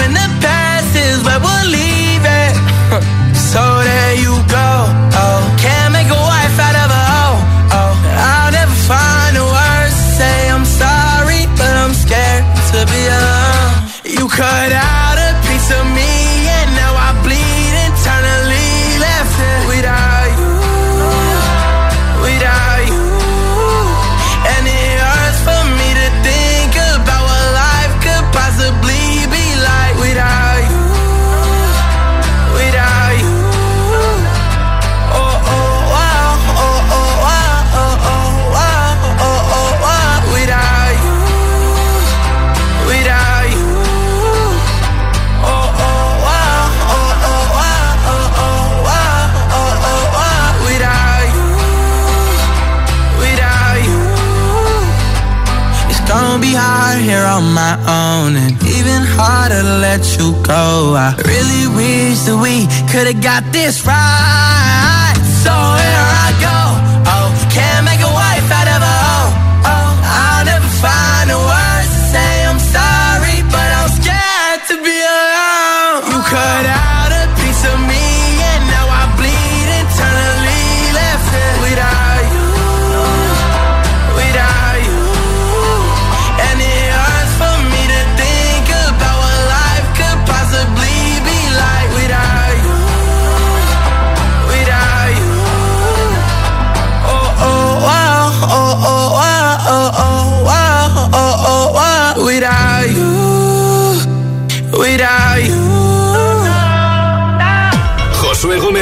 my 57.71 57.79
own 57.87 58.35
and 58.35 58.51
even 58.63 59.01
harder 59.15 59.61
to 59.61 59.77
let 59.79 60.03
you 60.17 60.33
go. 60.43 60.95
I 60.95 61.15
really 61.23 61.67
wish 61.71 62.19
that 62.27 62.35
we 62.35 62.67
could've 62.91 63.23
got 63.23 63.43
this 63.53 63.85
right. 63.85 65.15
So 65.43 65.53
here 65.79 66.07
I 66.25 66.29
go. 66.47 66.59
Oh, 67.07 67.29
can't 67.47 67.90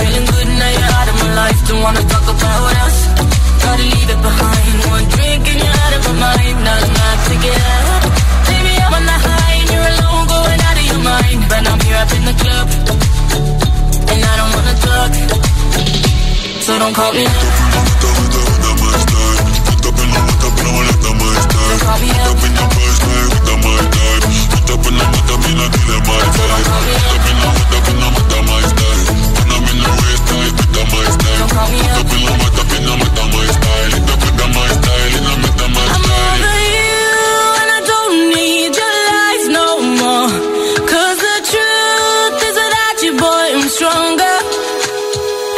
Feeling 0.00 0.26
good 0.32 0.48
now 0.48 0.70
you're 0.80 0.94
out 0.96 1.08
of 1.12 1.16
my 1.20 1.30
life. 1.40 1.58
Don't 1.68 1.82
wanna 1.84 2.04
talk 2.08 2.24
about 2.24 2.72
us. 2.84 2.96
Gotta 3.62 3.84
leave 3.92 4.10
it 4.14 4.20
behind. 4.28 4.76
One 4.88 5.06
drink 5.12 5.44
and 5.52 5.58
you're 5.60 5.78
out 5.84 5.92
of 5.96 6.02
my 6.08 6.14
mind. 6.24 6.56
Now 6.64 6.84
I'm 6.84 6.92
not 7.00 7.18
to 7.28 7.34
get 7.44 7.60
up. 7.76 8.02
Baby, 8.48 8.72
I'm 8.80 8.96
on 8.96 9.04
the 9.04 9.18
high 9.28 9.54
and 9.60 9.68
you're 9.72 9.88
alone, 9.92 10.24
going 10.32 10.60
out 10.68 10.76
of 10.80 10.86
your 10.90 11.02
mind. 11.04 11.40
But 11.52 11.62
I'm 11.68 11.80
here 11.84 11.98
up 12.00 12.10
in 12.16 12.22
the 12.30 12.36
club. 12.42 12.66
And 14.12 14.20
I 14.24 14.34
don't 14.40 14.52
wanna 14.56 14.74
talk. 14.88 15.12
So 16.64 16.72
don't 16.80 16.94
call 16.96 17.12
me 17.12 17.24
up. 17.28 17.36
Don't 18.00 18.16
call 18.16 18.32
me 18.32 18.48
up. 20.16 20.40
Don't 21.68 21.80
call 21.84 21.98
me 22.00 22.10
up. 22.10 22.40
I'm 35.92 36.04
over 36.20 36.58
you 36.76 37.04
and 37.60 37.70
I 37.78 37.80
don't 37.92 38.16
need 38.36 38.70
your 38.80 38.94
lies 39.10 39.44
no 39.58 39.66
more. 40.00 40.28
'Cause 40.88 41.18
the 41.26 41.36
truth 41.50 42.36
is 42.48 42.56
without 42.62 42.96
you, 43.04 43.12
boy, 43.24 43.44
I'm 43.56 43.68
stronger. 43.76 44.36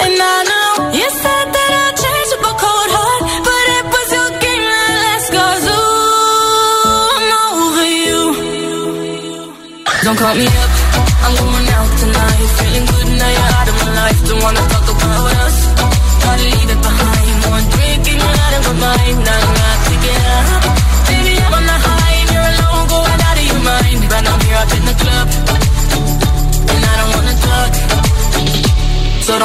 And 0.04 0.14
I 0.34 0.38
know 0.50 0.70
you 0.98 1.08
said 1.22 1.46
that 1.56 1.70
I'd 1.82 1.94
change 2.02 2.30
up 2.36 2.44
a 2.50 2.54
cold 2.64 2.90
heart, 2.96 3.22
but 3.48 3.64
it 3.78 3.84
was 3.94 4.08
your 4.18 4.30
game 4.44 4.64
that 4.72 4.92
last 5.04 5.28
cause 5.36 5.64
ooh, 5.76 7.16
I'm 7.16 7.30
over 7.44 7.86
you. 8.02 8.20
Don't 10.04 10.18
call 10.22 10.34
me 10.40 10.46
up, 10.62 10.71
One 14.40 14.54
the 14.54 14.72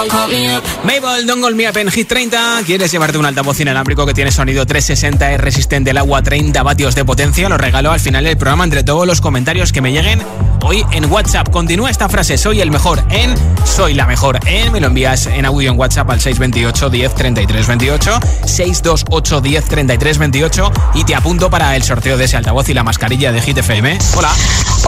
call 0.09 0.27
me 0.29 0.55
up. 0.55 0.63
Mabel, 0.83 1.25
Don't 1.25 1.41
Call 1.41 1.55
Me 1.55 1.69
Up 1.69 1.77
en 1.77 1.91
Hit 1.91 2.07
30. 2.07 2.61
¿Quieres 2.65 2.91
llevarte 2.91 3.17
un 3.17 3.25
altavoz 3.25 3.59
inalámbrico 3.59 4.05
que 4.05 4.13
tiene 4.13 4.31
sonido 4.31 4.65
360, 4.65 5.33
es 5.33 5.41
resistente 5.41 5.91
al 5.91 5.97
agua, 5.97 6.21
30 6.21 6.61
vatios 6.63 6.95
de 6.95 7.05
potencia? 7.05 7.49
Lo 7.49 7.57
regalo 7.57 7.91
al 7.91 7.99
final 7.99 8.23
del 8.23 8.37
programa 8.37 8.63
entre 8.63 8.83
todos 8.83 9.05
los 9.05 9.21
comentarios 9.21 9.71
que 9.71 9.81
me 9.81 9.91
lleguen 9.91 10.21
hoy 10.67 10.85
en 10.91 11.09
WhatsApp. 11.09 11.49
Continúa 11.49 11.89
esta 11.89 12.09
frase, 12.09 12.37
soy 12.37 12.59
el 12.59 12.71
mejor 12.71 13.01
en, 13.09 13.33
soy 13.65 13.93
la 13.93 14.05
mejor 14.05 14.39
en. 14.45 14.71
Me 14.73 14.81
lo 14.81 14.87
envías 14.87 15.25
en 15.27 15.45
audio 15.45 15.71
en 15.71 15.79
WhatsApp 15.79 16.09
al 16.09 16.19
628 16.19 16.89
10 16.89 17.15
33 17.15 17.67
28, 17.67 18.19
628 18.45 19.41
10 19.41 19.65
33 19.65 20.17
28 20.17 20.71
y 20.95 21.03
te 21.05 21.15
apunto 21.15 21.49
para 21.49 21.75
el 21.75 21.83
sorteo 21.83 22.17
de 22.17 22.25
ese 22.25 22.35
altavoz 22.35 22.67
y 22.67 22.73
la 22.73 22.83
mascarilla 22.83 23.31
de 23.31 23.41
Hit 23.41 23.57
FM. 23.57 23.97
Hola. 24.15 24.31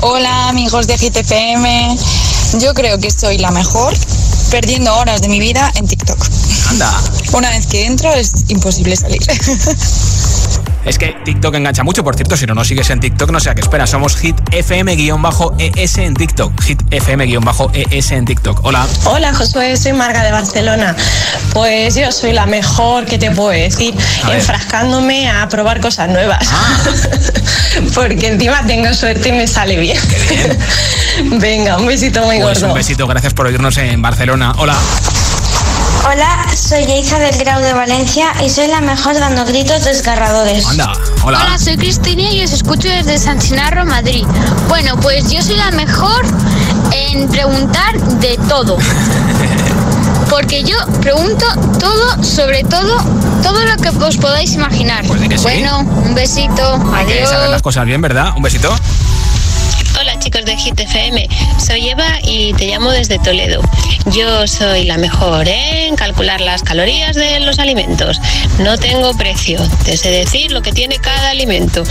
Hola 0.02 0.50
amigos 0.50 0.88
de 0.88 0.98
GTPM, 0.98 1.98
yo 2.62 2.74
creo 2.74 3.00
que 3.00 3.10
soy 3.10 3.38
la 3.38 3.52
mejor 3.52 3.94
perdiendo 4.52 4.94
horas 4.98 5.22
de 5.22 5.30
mi 5.30 5.40
vida 5.40 5.72
en 5.76 5.88
TikTok. 5.88 6.18
Anda. 6.70 6.92
Una 7.34 7.50
vez 7.52 7.68
que 7.68 7.86
entro 7.86 8.12
es 8.14 8.34
imposible 8.50 8.96
salir. 8.96 9.22
Es 10.90 10.98
que 10.98 11.16
TikTok 11.24 11.54
engancha 11.54 11.84
mucho, 11.84 12.04
por 12.04 12.16
cierto, 12.16 12.36
si 12.36 12.48
no 12.48 12.56
nos 12.56 12.68
sigues 12.68 12.90
en 12.90 13.00
TikTok, 13.00 13.30
no 13.30 13.40
sé 13.40 13.52
a 13.52 13.54
qué 13.54 13.62
esperas. 13.62 13.92
Somos 13.92 14.16
Hit 14.18 14.36
FM-ES 14.52 15.98
en 16.00 16.16
TikTok. 16.16 16.60
Hit 16.64 16.82
FM-ES 16.90 18.12
en 18.12 18.26
TikTok. 18.26 18.66
Hola. 18.66 18.88
Hola 19.06 19.32
Josué, 19.36 19.78
soy 19.78 19.94
Marga 19.94 20.24
de 20.24 20.32
Barcelona. 20.32 20.96
Pues 21.54 21.94
yo 21.94 22.12
soy 22.12 22.34
la 22.34 22.48
mejor 22.48 23.06
que 23.06 23.20
te 23.20 23.30
puedo 23.30 23.50
decir, 23.52 23.94
A 24.24 24.30
ver. 24.30 24.40
enfrascándome 24.40 25.30
a 25.30 25.48
probar 25.48 25.80
cosas 25.80 26.10
nuevas. 26.10 26.50
Porque 27.94 28.30
encima 28.30 28.66
tengo 28.66 28.92
suerte 28.96 29.30
y 29.30 29.34
me 29.34 29.46
sale 29.48 29.78
bien. 29.78 30.00
Venga, 31.40 31.78
un 31.78 31.86
besito 31.86 32.24
muy 32.26 32.40
Pues 32.40 32.62
gordo. 32.62 32.74
un 32.74 32.80
besito, 32.80 33.06
gracias 33.06 33.36
por 33.36 33.46
oírnos 33.46 33.78
en 33.78 34.02
Barcelona. 34.02 34.54
Hola. 34.58 34.76
Hola, 36.12 36.48
soy 36.70 36.86
Yeisa 36.86 37.18
del 37.18 37.36
Grau 37.36 37.64
de 37.64 37.74
Valencia 37.74 38.32
y 38.46 38.50
soy 38.52 38.68
la 38.68 38.80
mejor 38.80 39.16
dando 39.16 39.44
gritos 39.44 39.86
desgarradores. 39.86 40.68
Anda, 40.68 40.94
hola. 41.24 41.58
soy 41.58 41.78
Cristina 41.78 42.30
y 42.30 42.44
os 42.44 42.52
escucho 42.52 42.88
desde 42.88 43.18
San 43.18 43.40
Chinarro, 43.40 43.88
Madrid. 43.88 44.24
Bueno, 44.68 44.96
pues 44.98 45.32
yo 45.32 45.42
soy 45.42 45.56
la 45.56 45.72
mejor 45.72 46.24
en 46.92 47.28
preguntar 47.28 48.00
de 48.20 48.38
todo. 48.48 48.78
Porque 50.30 50.64
yo 50.64 50.78
pregunto 51.02 51.44
todo, 51.80 52.24
sobre 52.24 52.64
todo, 52.64 52.98
todo 53.42 53.66
lo 53.66 53.76
que 53.78 53.90
os 53.90 54.18
podáis 54.18 54.54
imaginar. 54.54 55.04
Pues 55.08 55.28
que 55.28 55.40
sí. 55.40 55.44
Bueno, 55.46 55.80
un 55.80 56.14
besito. 56.14 56.80
Hay 56.94 57.08
que 57.08 57.14
Adiós. 57.14 57.32
saber 57.32 57.50
las 57.50 57.64
cosas 57.64 57.86
bien, 57.86 58.00
¿verdad? 58.00 58.34
Un 58.38 58.44
besito. 58.44 58.72
Hola 60.10 60.20
chicos 60.22 60.44
de 60.44 60.58
Hit 60.58 60.80
FM, 60.80 61.30
soy 61.64 61.90
Eva 61.90 62.18
y 62.24 62.52
te 62.54 62.66
llamo 62.66 62.90
desde 62.90 63.20
Toledo. 63.20 63.62
Yo 64.08 64.48
soy 64.48 64.86
la 64.86 64.98
mejor 64.98 65.48
en 65.48 65.96
calcular 65.96 66.42
las 66.42 66.64
calorías 66.64 67.16
de 67.16 67.40
los 67.42 67.60
alimentos. 67.60 68.20
No 68.58 68.80
tengo 68.80 69.16
precio, 69.16 69.62
te 69.86 69.98
sé 69.98 70.10
decir 70.10 70.52
lo 70.52 70.64
que 70.64 70.72
tiene 70.72 70.98
cada 70.98 71.30
alimento. 71.30 71.84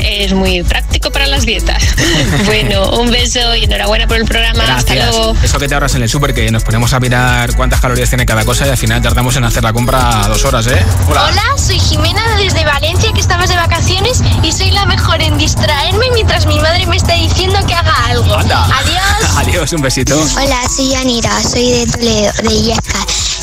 Es 0.00 0.34
muy 0.34 0.62
práctico 0.64 1.10
para 1.10 1.26
las 1.26 1.46
dietas. 1.46 1.82
Bueno, 2.44 2.90
un 2.90 3.10
beso 3.10 3.54
y 3.56 3.64
enhorabuena 3.64 4.06
por 4.06 4.18
el 4.18 4.24
programa. 4.24 4.62
Hasta 4.76 4.94
Gracias. 4.94 5.16
luego. 5.16 5.36
Eso 5.42 5.58
que 5.58 5.68
te 5.68 5.74
ahorras 5.74 5.94
en 5.94 6.02
el 6.02 6.08
súper, 6.08 6.32
que 6.34 6.50
nos 6.50 6.62
ponemos 6.62 6.92
a 6.92 7.00
mirar 7.00 7.56
cuántas 7.56 7.80
calorías 7.80 8.08
tiene 8.08 8.24
cada 8.26 8.44
cosa 8.44 8.66
y 8.66 8.70
al 8.70 8.76
final 8.76 9.02
tardamos 9.02 9.36
en 9.36 9.44
hacer 9.44 9.64
la 9.64 9.72
compra 9.72 10.26
dos 10.28 10.44
horas, 10.44 10.66
¿eh? 10.66 10.84
Hola. 11.08 11.24
Hola, 11.24 11.42
soy 11.56 11.78
Jimena 11.78 12.22
desde 12.36 12.64
Valencia 12.64 13.12
que 13.12 13.20
estamos 13.20 13.48
de 13.48 13.56
vacaciones 13.56 14.22
y 14.42 14.52
soy 14.52 14.70
la 14.70 14.86
mejor 14.86 15.22
en 15.22 15.38
distraerme 15.38 16.06
mientras 16.12 16.46
mi 16.46 16.58
madre 16.60 16.86
me 16.86 16.96
está 16.96 17.14
diciendo 17.14 17.45
que 17.66 17.74
haga 17.74 17.94
algo. 18.06 18.34
Anda. 18.34 18.64
Adiós. 18.64 19.36
Adiós, 19.36 19.72
un 19.72 19.82
besito. 19.82 20.18
Hola, 20.36 20.60
soy 20.74 20.94
Anira, 20.94 21.42
soy 21.42 21.70
de 21.70 21.86
Toledo, 21.86 22.32
de 22.42 22.54
Illesca 22.54 22.98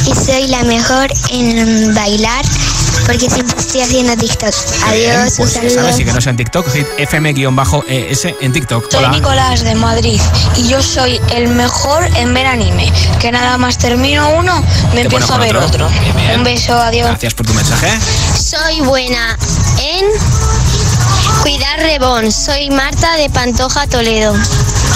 y 0.06 0.14
soy 0.14 0.48
la 0.48 0.64
mejor 0.64 1.08
en 1.30 1.94
bailar 1.94 2.44
porque 3.06 3.30
siempre 3.30 3.58
estoy 3.60 3.82
haciendo 3.82 4.16
TikTok. 4.16 4.54
Adiós, 4.88 5.34
Pues 5.38 5.40
un 5.40 5.50
saludo. 5.50 5.76
sabes, 5.76 5.96
síguenos 5.98 6.26
en 6.28 6.38
TikTok, 6.38 6.70
Hit 6.74 6.88
FM-ES 6.98 8.28
en 8.42 8.54
TikTok. 8.54 8.90
Soy 8.92 9.00
Hola. 9.00 9.10
Nicolás 9.10 9.64
de 9.64 9.76
Madrid 9.76 10.20
y 10.58 10.68
yo 10.68 10.82
soy 10.82 11.20
el 11.32 11.48
mejor 11.50 12.06
en 12.18 12.34
ver 12.34 12.46
anime. 12.48 12.92
Que 13.20 13.32
nada 13.32 13.58
más 13.58 13.78
termino 13.78 14.30
uno, 14.38 14.64
me 14.94 15.02
empiezo 15.02 15.34
a 15.34 15.38
ver 15.38 15.56
otro. 15.58 15.86
otro. 15.88 15.90
Bien, 16.02 16.16
bien. 16.16 16.38
Un 16.40 16.44
beso, 16.44 16.74
adiós. 16.78 17.08
Gracias 17.08 17.34
por 17.34 17.46
tu 17.46 17.54
mensaje. 17.54 17.90
Soy 18.38 18.80
buena 18.82 19.38
en 19.80 20.06
cuidar 21.44 21.78
rebón. 21.80 22.32
Soy 22.32 22.70
Marta 22.70 23.18
de 23.18 23.30
Pantoja, 23.30 23.86
Toledo. 23.88 24.32
Un 24.32 24.40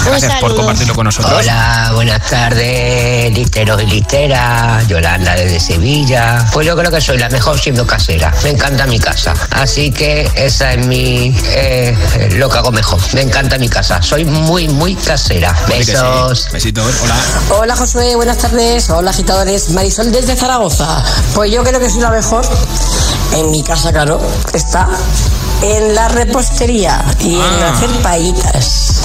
Gracias 0.06 0.40
por 0.40 0.56
compartirlo 0.56 0.94
con 0.94 1.04
nosotros. 1.04 1.34
Hola, 1.40 1.90
buenas 1.94 2.24
tardes, 2.26 3.30
literos 3.34 3.82
y 3.82 3.86
literas, 3.86 4.88
Yolanda 4.88 5.34
desde 5.34 5.60
Sevilla. 5.60 6.46
Pues 6.52 6.66
yo 6.66 6.74
creo 6.74 6.90
que 6.90 7.02
soy 7.02 7.18
la 7.18 7.28
mejor 7.28 7.60
siendo 7.60 7.86
casera. 7.86 8.32
Me 8.42 8.50
encanta 8.50 8.86
mi 8.86 8.98
casa. 8.98 9.34
Así 9.50 9.90
que 9.90 10.30
esa 10.34 10.72
es 10.72 10.86
mi. 10.86 11.36
eh, 11.54 11.94
lo 12.36 12.48
que 12.48 12.56
hago 12.56 12.72
mejor. 12.72 12.98
Me 13.12 13.20
encanta 13.20 13.58
mi 13.58 13.68
casa. 13.68 14.00
Soy 14.00 14.24
muy, 14.24 14.68
muy 14.68 14.94
casera. 14.94 15.54
Sí. 15.66 15.72
Besos. 15.72 16.48
Besitos, 16.50 16.94
hola. 17.02 17.16
Hola 17.60 17.76
Josué, 17.76 18.16
buenas 18.16 18.38
tardes. 18.38 18.88
Hola 18.88 19.10
agitadores. 19.10 19.68
Marisol 19.70 20.10
desde 20.10 20.34
Zaragoza. 20.34 21.04
Pues 21.34 21.52
yo 21.52 21.62
creo 21.62 21.78
que 21.78 21.90
soy 21.90 22.00
la 22.00 22.10
mejor. 22.10 22.48
En 23.34 23.50
mi 23.50 23.62
casa, 23.62 23.92
claro, 23.92 24.18
está 24.54 24.88
en 25.62 25.94
la 25.94 26.08
repostería 26.08 27.04
y 27.20 27.34
en 27.34 27.40
ah. 27.40 27.72
hacer 27.74 27.90
paellitas. 28.02 29.02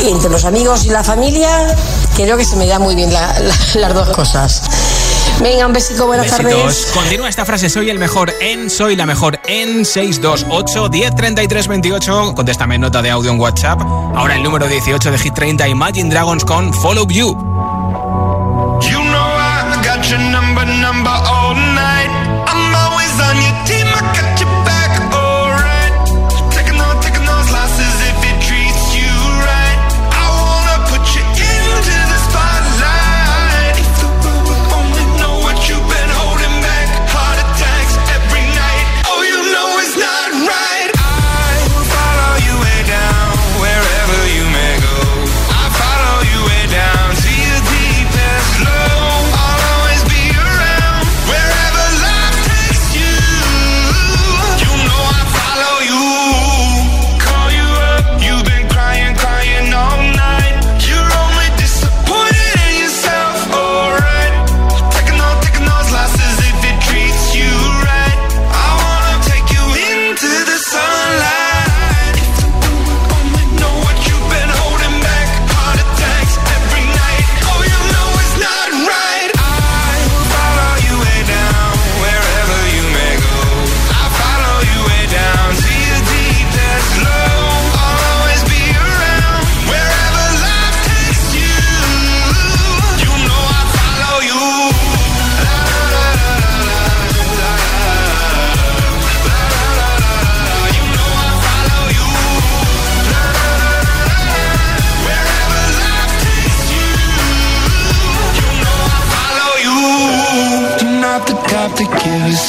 Entre 0.00 0.30
los 0.30 0.44
amigos 0.44 0.84
y 0.84 0.88
la 0.88 1.04
familia, 1.04 1.76
creo 2.16 2.36
que 2.36 2.44
se 2.44 2.56
me 2.56 2.66
da 2.66 2.78
muy 2.78 2.94
bien 2.94 3.12
las 3.12 3.94
dos 3.94 4.08
cosas. 4.10 4.62
Venga, 5.40 5.66
un 5.66 5.72
besico, 5.72 6.06
buenas 6.06 6.28
tardes. 6.28 6.88
Continúa 6.92 7.28
esta 7.28 7.44
frase, 7.44 7.68
soy 7.68 7.90
el 7.90 7.98
mejor 7.98 8.32
en, 8.40 8.68
soy 8.70 8.96
la 8.96 9.06
mejor 9.06 9.40
en 9.46 9.84
628 9.84 10.88
1033 10.88 11.68
28. 11.68 12.32
Contéstame 12.34 12.78
nota 12.78 13.02
de 13.02 13.10
audio 13.10 13.30
en 13.30 13.40
WhatsApp. 13.40 13.80
Ahora 13.80 14.36
el 14.36 14.42
número 14.42 14.66
18 14.66 15.10
de 15.10 15.18
Hit 15.18 15.34
30, 15.34 15.68
Imagine 15.68 16.10
Dragons 16.10 16.44
con 16.44 16.72
Follow 16.74 17.06
You. 17.08 17.51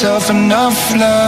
enough 0.04 0.94
love. 0.96 1.23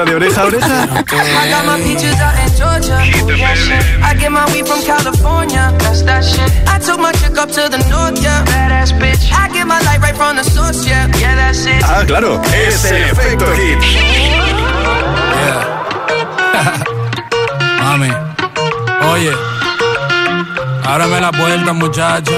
de 0.00 0.14
oreja 0.14 0.40
a 0.40 0.44
oreja. 0.46 0.88
Ah, 11.84 12.02
claro, 12.06 12.40
es 12.54 12.84
el 12.86 13.02
efecto 13.02 13.44
hit. 13.52 13.78
Mami, 17.82 18.08
oye, 19.12 19.32
ábrame 20.84 21.20
la 21.20 21.32
puerta, 21.32 21.72
muchacha. 21.74 22.32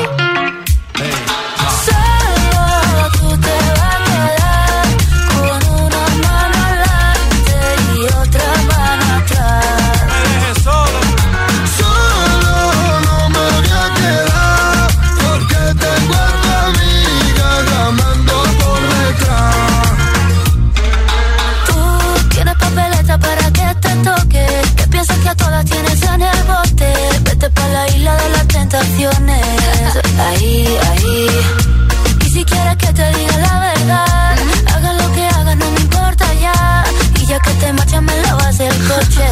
coche, 38.94 39.26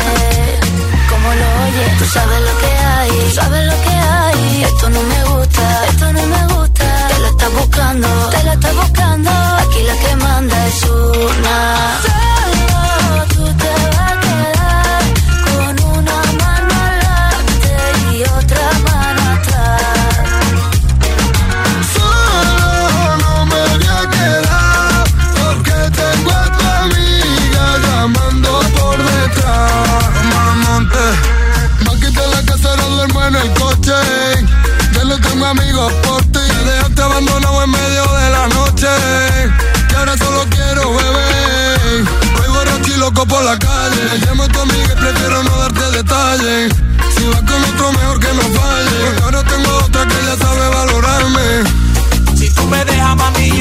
como 1.08 1.28
lo 1.40 1.46
oyes. 1.64 1.98
Tú 1.98 2.04
sabes 2.06 2.40
lo 2.40 2.58
que 2.58 2.66
hay, 2.66 3.10
tú 3.10 3.30
sabes 3.34 3.66
lo 3.66 3.82
que 3.82 3.94
hay. 3.94 4.62
Esto 4.64 4.90
no 4.90 5.02
me 5.02 5.24
gusta, 5.24 5.86
esto 5.90 6.12
no 6.12 6.26
me 6.26 6.46
gusta. 6.54 7.08
Te 7.08 7.18
lo 7.20 7.26
estás 7.28 7.52
buscando, 7.52 8.08
te 8.30 8.44
lo 8.44 8.52
estás 8.52 8.74
buscando. 8.76 9.30
Aquí 9.30 9.80
la 9.88 9.96
que 10.02 10.16
manda 10.16 10.66
es 10.66 10.82
una. 10.82 12.11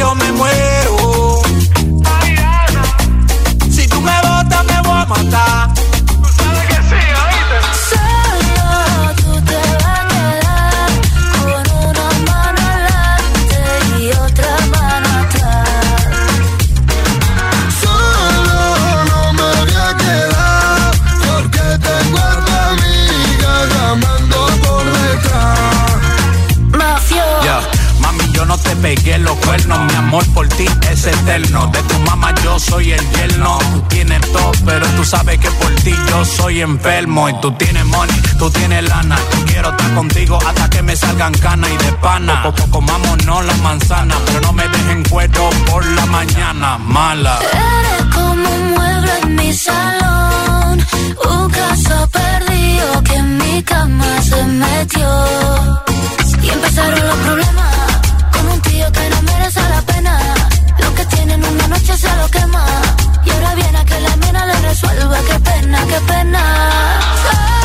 yo 0.02 0.16
me 0.16 0.32
muero. 0.32 0.81
Eterno. 31.32 31.68
De 31.68 31.82
tu 31.84 31.98
mamá 32.00 32.34
yo 32.44 32.60
soy 32.60 32.92
el 32.92 33.10
yerno. 33.12 33.58
Tú 33.74 33.82
tienes 33.90 34.22
todo, 34.32 34.52
pero 34.66 34.86
tú 34.98 35.04
sabes 35.06 35.38
que 35.40 35.50
por 35.52 35.74
ti 35.76 35.94
yo 36.10 36.26
soy 36.26 36.62
enfermo. 36.62 37.30
Y 37.30 37.34
tú 37.42 37.52
tienes 37.54 37.86
money, 37.86 38.22
tú 38.38 38.50
tienes 38.50 38.84
lana. 38.90 39.18
Quiero 39.46 39.70
estar 39.70 39.94
contigo 39.94 40.38
hasta 40.46 40.70
que 40.70 40.82
me 40.82 40.96
salgan 40.96 41.34
canas 41.34 41.70
y 41.70 41.78
de 41.86 41.92
pana. 41.94 42.44
Poco 42.44 42.70
comámonos 42.70 43.46
la 43.46 43.54
manzana, 43.58 44.16
pero 44.26 44.42
no 44.42 44.54
me 44.54 44.68
dejen 44.68 45.04
cuero 45.04 45.50
por 45.70 45.86
la 45.86 46.06
mañana. 46.08 46.78
Mala. 46.78 47.40
Eres 47.42 48.16
como 48.16 48.50
un 48.50 48.72
mueble 48.72 49.12
en 49.24 49.36
mi 49.36 49.54
salón, 49.54 50.86
un 51.30 51.50
caso 51.50 52.10
perdido 52.10 53.04
que 53.04 53.16
en 53.16 53.38
mi 53.38 53.64
cama 53.64 54.22
se 54.22 54.44
metió. 54.44 55.10
Y 56.44 56.50
empezaron 56.50 57.08
los 57.08 57.18
problemas 57.18 57.76
con 58.34 58.50
un 58.50 58.62
tío 58.62 58.92
que 58.92 59.10
no 59.10 59.22
merece 59.22 59.62
la 59.70 59.82
pena. 59.84 60.41
Lo 61.02 61.08
que 61.08 61.16
tiene 61.16 61.34
en 61.34 61.43
una 61.43 61.68
noche 61.68 61.97
se 61.97 62.16
lo 62.16 62.28
quema. 62.28 62.64
Y 63.26 63.30
ahora 63.32 63.56
viene 63.56 63.78
a 63.80 63.86
que 63.86 63.99
la 64.02 64.16
mina 64.18 64.45
le 64.45 64.54
resuelva. 64.62 65.18
Qué 65.28 65.39
pena, 65.39 65.80
qué 65.88 65.99
pena. 66.02 67.61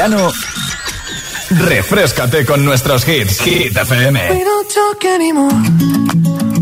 Verano, 0.00 0.32
refrescate 1.50 2.46
con 2.46 2.64
nuestros 2.64 3.04
hits. 3.06 3.38
Hit 3.40 3.76
FM. 3.76 4.14
We 4.30 4.44
don't 4.44 4.72
talk 4.72 5.04
anymore. 5.04 5.52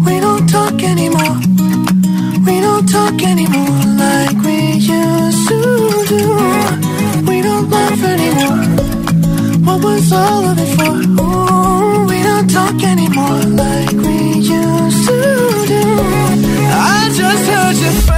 We 0.04 0.18
don't 0.18 0.50
talk 0.50 0.82
anymore. 0.82 1.36
We 2.44 2.60
don't 2.60 2.88
talk 2.90 3.22
anymore 3.22 3.78
like 3.96 4.36
we 4.44 4.72
used 4.80 5.48
to 5.48 5.60
do. 6.08 6.22
We 7.30 7.40
don't 7.42 7.70
laugh 7.70 8.02
anymore. 8.02 8.64
What 9.64 9.84
was 9.84 10.12
all 10.12 10.44
of 10.50 10.58
it 10.58 10.70
for? 10.76 10.94
Ooh, 11.22 12.06
we 12.06 12.20
don't 12.24 12.50
talk 12.50 12.82
anymore 12.82 13.42
like 13.54 13.92
we 13.92 14.18
used 14.40 15.06
to 15.06 15.64
do. 15.68 15.84
I 16.74 17.08
just 17.14 17.46
heard 17.46 17.76
you 17.76 18.17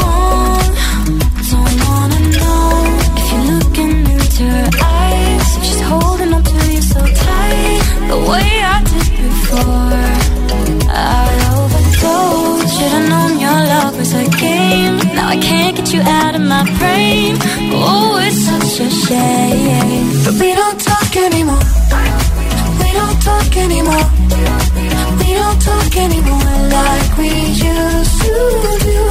You 15.93 16.01
out 16.01 16.35
of 16.35 16.41
my 16.41 16.63
brain. 16.79 17.35
Oh, 17.73 18.17
it's 18.21 18.45
such 18.45 18.79
a 18.79 18.89
shame. 18.89 20.23
But 20.23 20.35
we 20.39 20.53
don't 20.53 20.79
talk 20.79 21.15
anymore. 21.17 21.63
We 22.79 22.89
don't 22.99 23.21
talk 23.21 23.57
anymore. 23.57 24.05
We 25.19 25.33
don't 25.33 25.61
talk 25.61 25.97
anymore 25.97 26.55
like 26.77 27.17
we 27.17 27.29
used 27.29 28.21
to 28.21 28.77
do. 28.83 29.10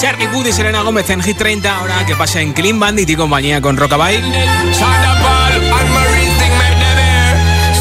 Charlie 0.00 0.28
Wood 0.28 0.46
y 0.46 0.52
Serena 0.52 0.82
Gómez 0.82 1.10
en 1.10 1.20
Hit 1.22 1.36
30. 1.36 1.76
Ahora 1.76 2.06
que 2.06 2.14
pasa 2.14 2.40
en 2.40 2.52
Clean 2.52 2.78
Bandit 2.78 3.10
y 3.10 3.16
compañía 3.16 3.60
con 3.60 3.76
Rockabye. 3.76 4.22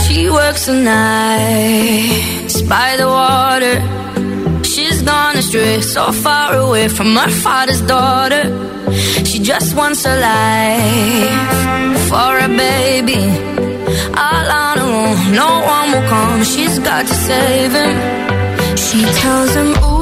She 0.07 0.29
works 0.31 0.65
the 0.65 0.73
nights 0.73 2.61
by 2.63 2.97
the 2.97 3.05
water. 3.05 3.81
She's 4.63 5.03
gone 5.03 5.37
astray, 5.37 5.81
so 5.83 6.11
far 6.11 6.55
away 6.55 6.89
from 6.89 7.15
her 7.15 7.29
father's 7.29 7.81
daughter. 7.81 8.43
She 9.23 9.39
just 9.39 9.75
wants 9.75 10.03
a 10.05 10.15
life 10.15 12.09
for 12.09 12.39
a 12.39 12.47
baby. 12.47 13.21
All 14.15 14.51
on 14.51 14.77
her 14.79 14.85
own, 14.85 15.35
no 15.35 15.61
one 15.65 15.91
will 15.91 16.07
come. 16.09 16.43
She's 16.43 16.79
got 16.79 17.05
to 17.05 17.13
save 17.13 17.73
him. 17.73 18.75
She 18.75 19.05
tells 19.21 19.53
him, 19.53 19.75
Ooh. 19.83 19.96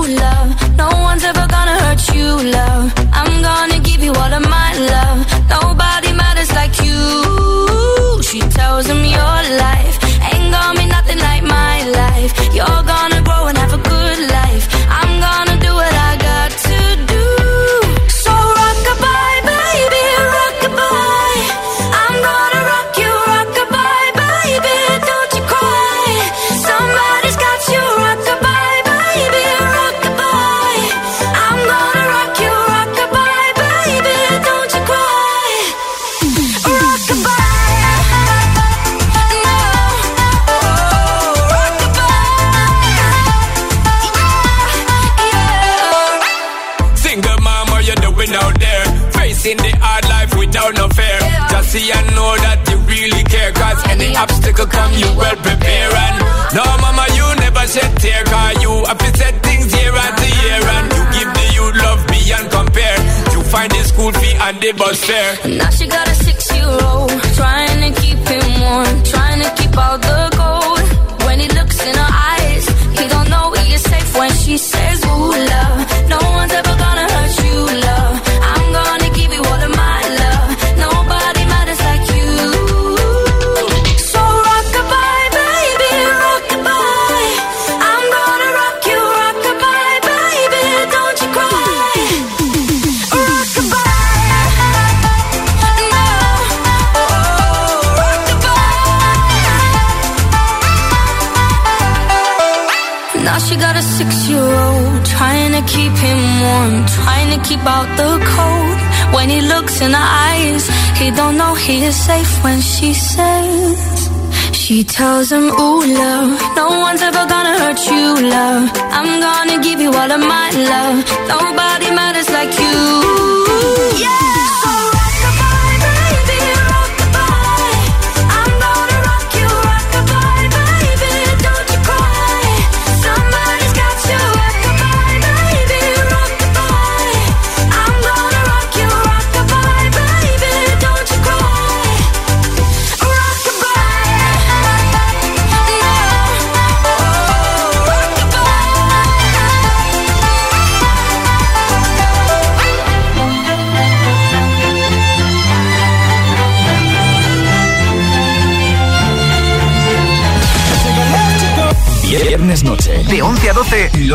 she 8.35 8.41
tells 8.49 8.85
him 8.87 9.05
your 9.05 9.39
life. 9.63 10.04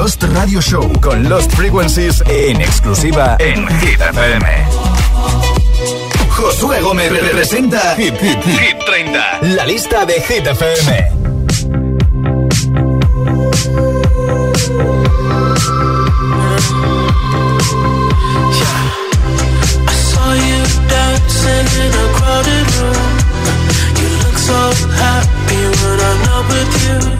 Lost 0.00 0.22
Radio 0.32 0.62
Show 0.62 0.90
con 1.02 1.28
Lost 1.28 1.52
Frequencies 1.52 2.22
en 2.26 2.58
exclusiva 2.62 3.36
en 3.38 3.68
Hit 3.80 4.00
FM. 4.00 4.66
Josué 6.30 6.80
Gómez 6.80 7.12
representa 7.12 7.94
Hit, 7.96 8.14
Hit, 8.18 8.42
Hit. 8.42 8.78
30, 8.86 9.40
la 9.42 9.66
lista 9.66 10.06
de 10.06 10.14
Hit 10.14 10.46
FM. 10.46 11.20
with 26.50 27.19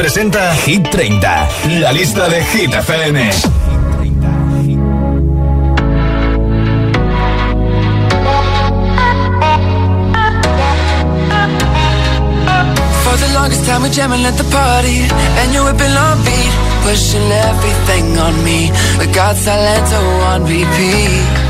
Presenta 0.00 0.54
Hit 0.64 0.88
30, 0.88 1.48
la 1.80 1.92
lista 1.92 2.26
de 2.26 2.42
Hit 2.42 2.72
FM. 2.72 3.18
For 13.04 13.16
the 13.18 13.30
longest 13.34 13.66
time 13.66 13.82
we're 13.82 13.90
jamming 13.90 14.24
at 14.24 14.38
the 14.38 14.44
party 14.44 15.04
And 15.38 15.52
you're 15.52 15.64
whipping 15.64 15.94
on 16.06 16.16
beat 16.24 16.52
Pushing 16.82 17.30
everything 17.48 18.16
on 18.16 18.42
me 18.42 18.72
We 18.98 19.06
got 19.12 19.36
Salento 19.36 20.00
on 20.32 20.44
repeat 20.44 21.49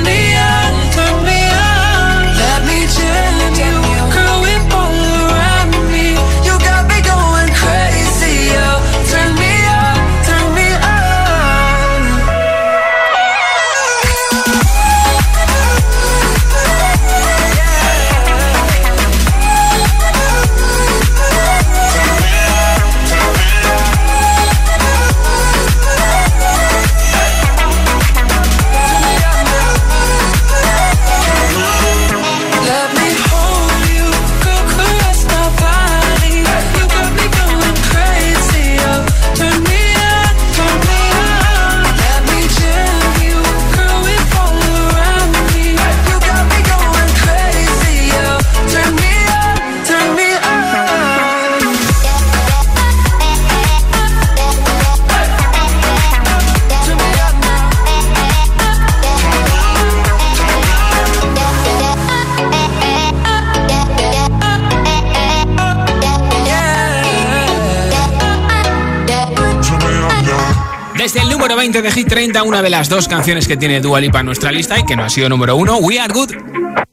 número 72.01 72.09
20 72.09 72.09
de 72.09 72.09
Hit 72.09 72.09
30, 72.09 72.43
una 72.43 72.61
de 72.61 72.69
las 72.69 72.89
dos 72.89 73.07
canciones 73.07 73.47
que 73.47 73.57
tiene 73.57 73.79
Dua 73.79 73.99
Lipa 73.99 74.19
en 74.19 74.25
nuestra 74.25 74.51
lista 74.51 74.77
y 74.79 74.85
que 74.85 74.95
no 74.95 75.03
ha 75.03 75.09
sido 75.09 75.29
número 75.29 75.55
uno, 75.55 75.77
We 75.77 75.99
Are 75.99 76.11
Good. 76.11 76.31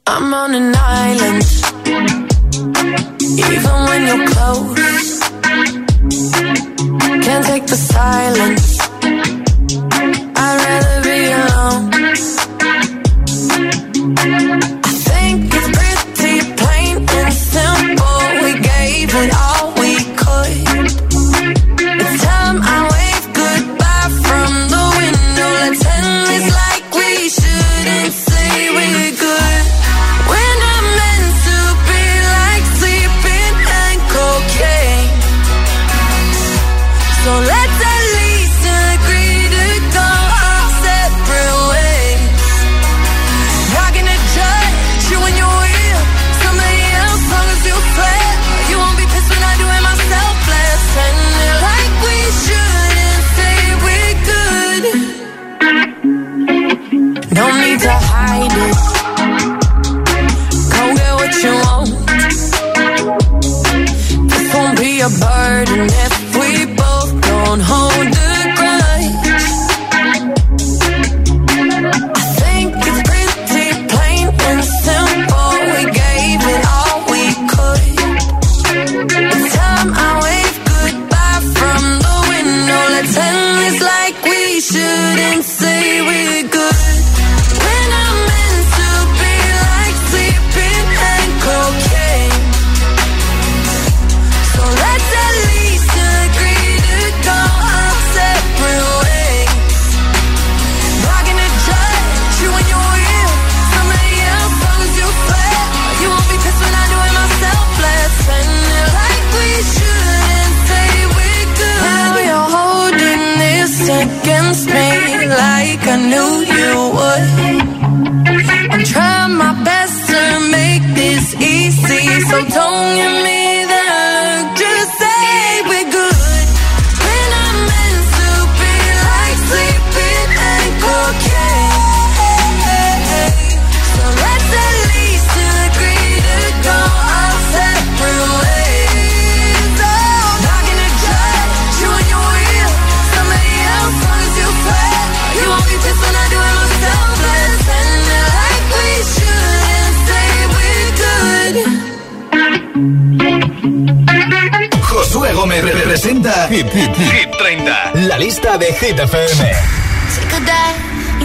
I'm 0.07 0.33
on 0.33 0.55
an 0.55 0.75
island. 0.75 1.45
Even 3.21 3.85
when 3.89 4.07
you're 4.07 4.25
close, 4.27 5.21
can't 7.23 7.45
take 7.45 7.67
the 7.67 7.77
silence. 7.77 8.78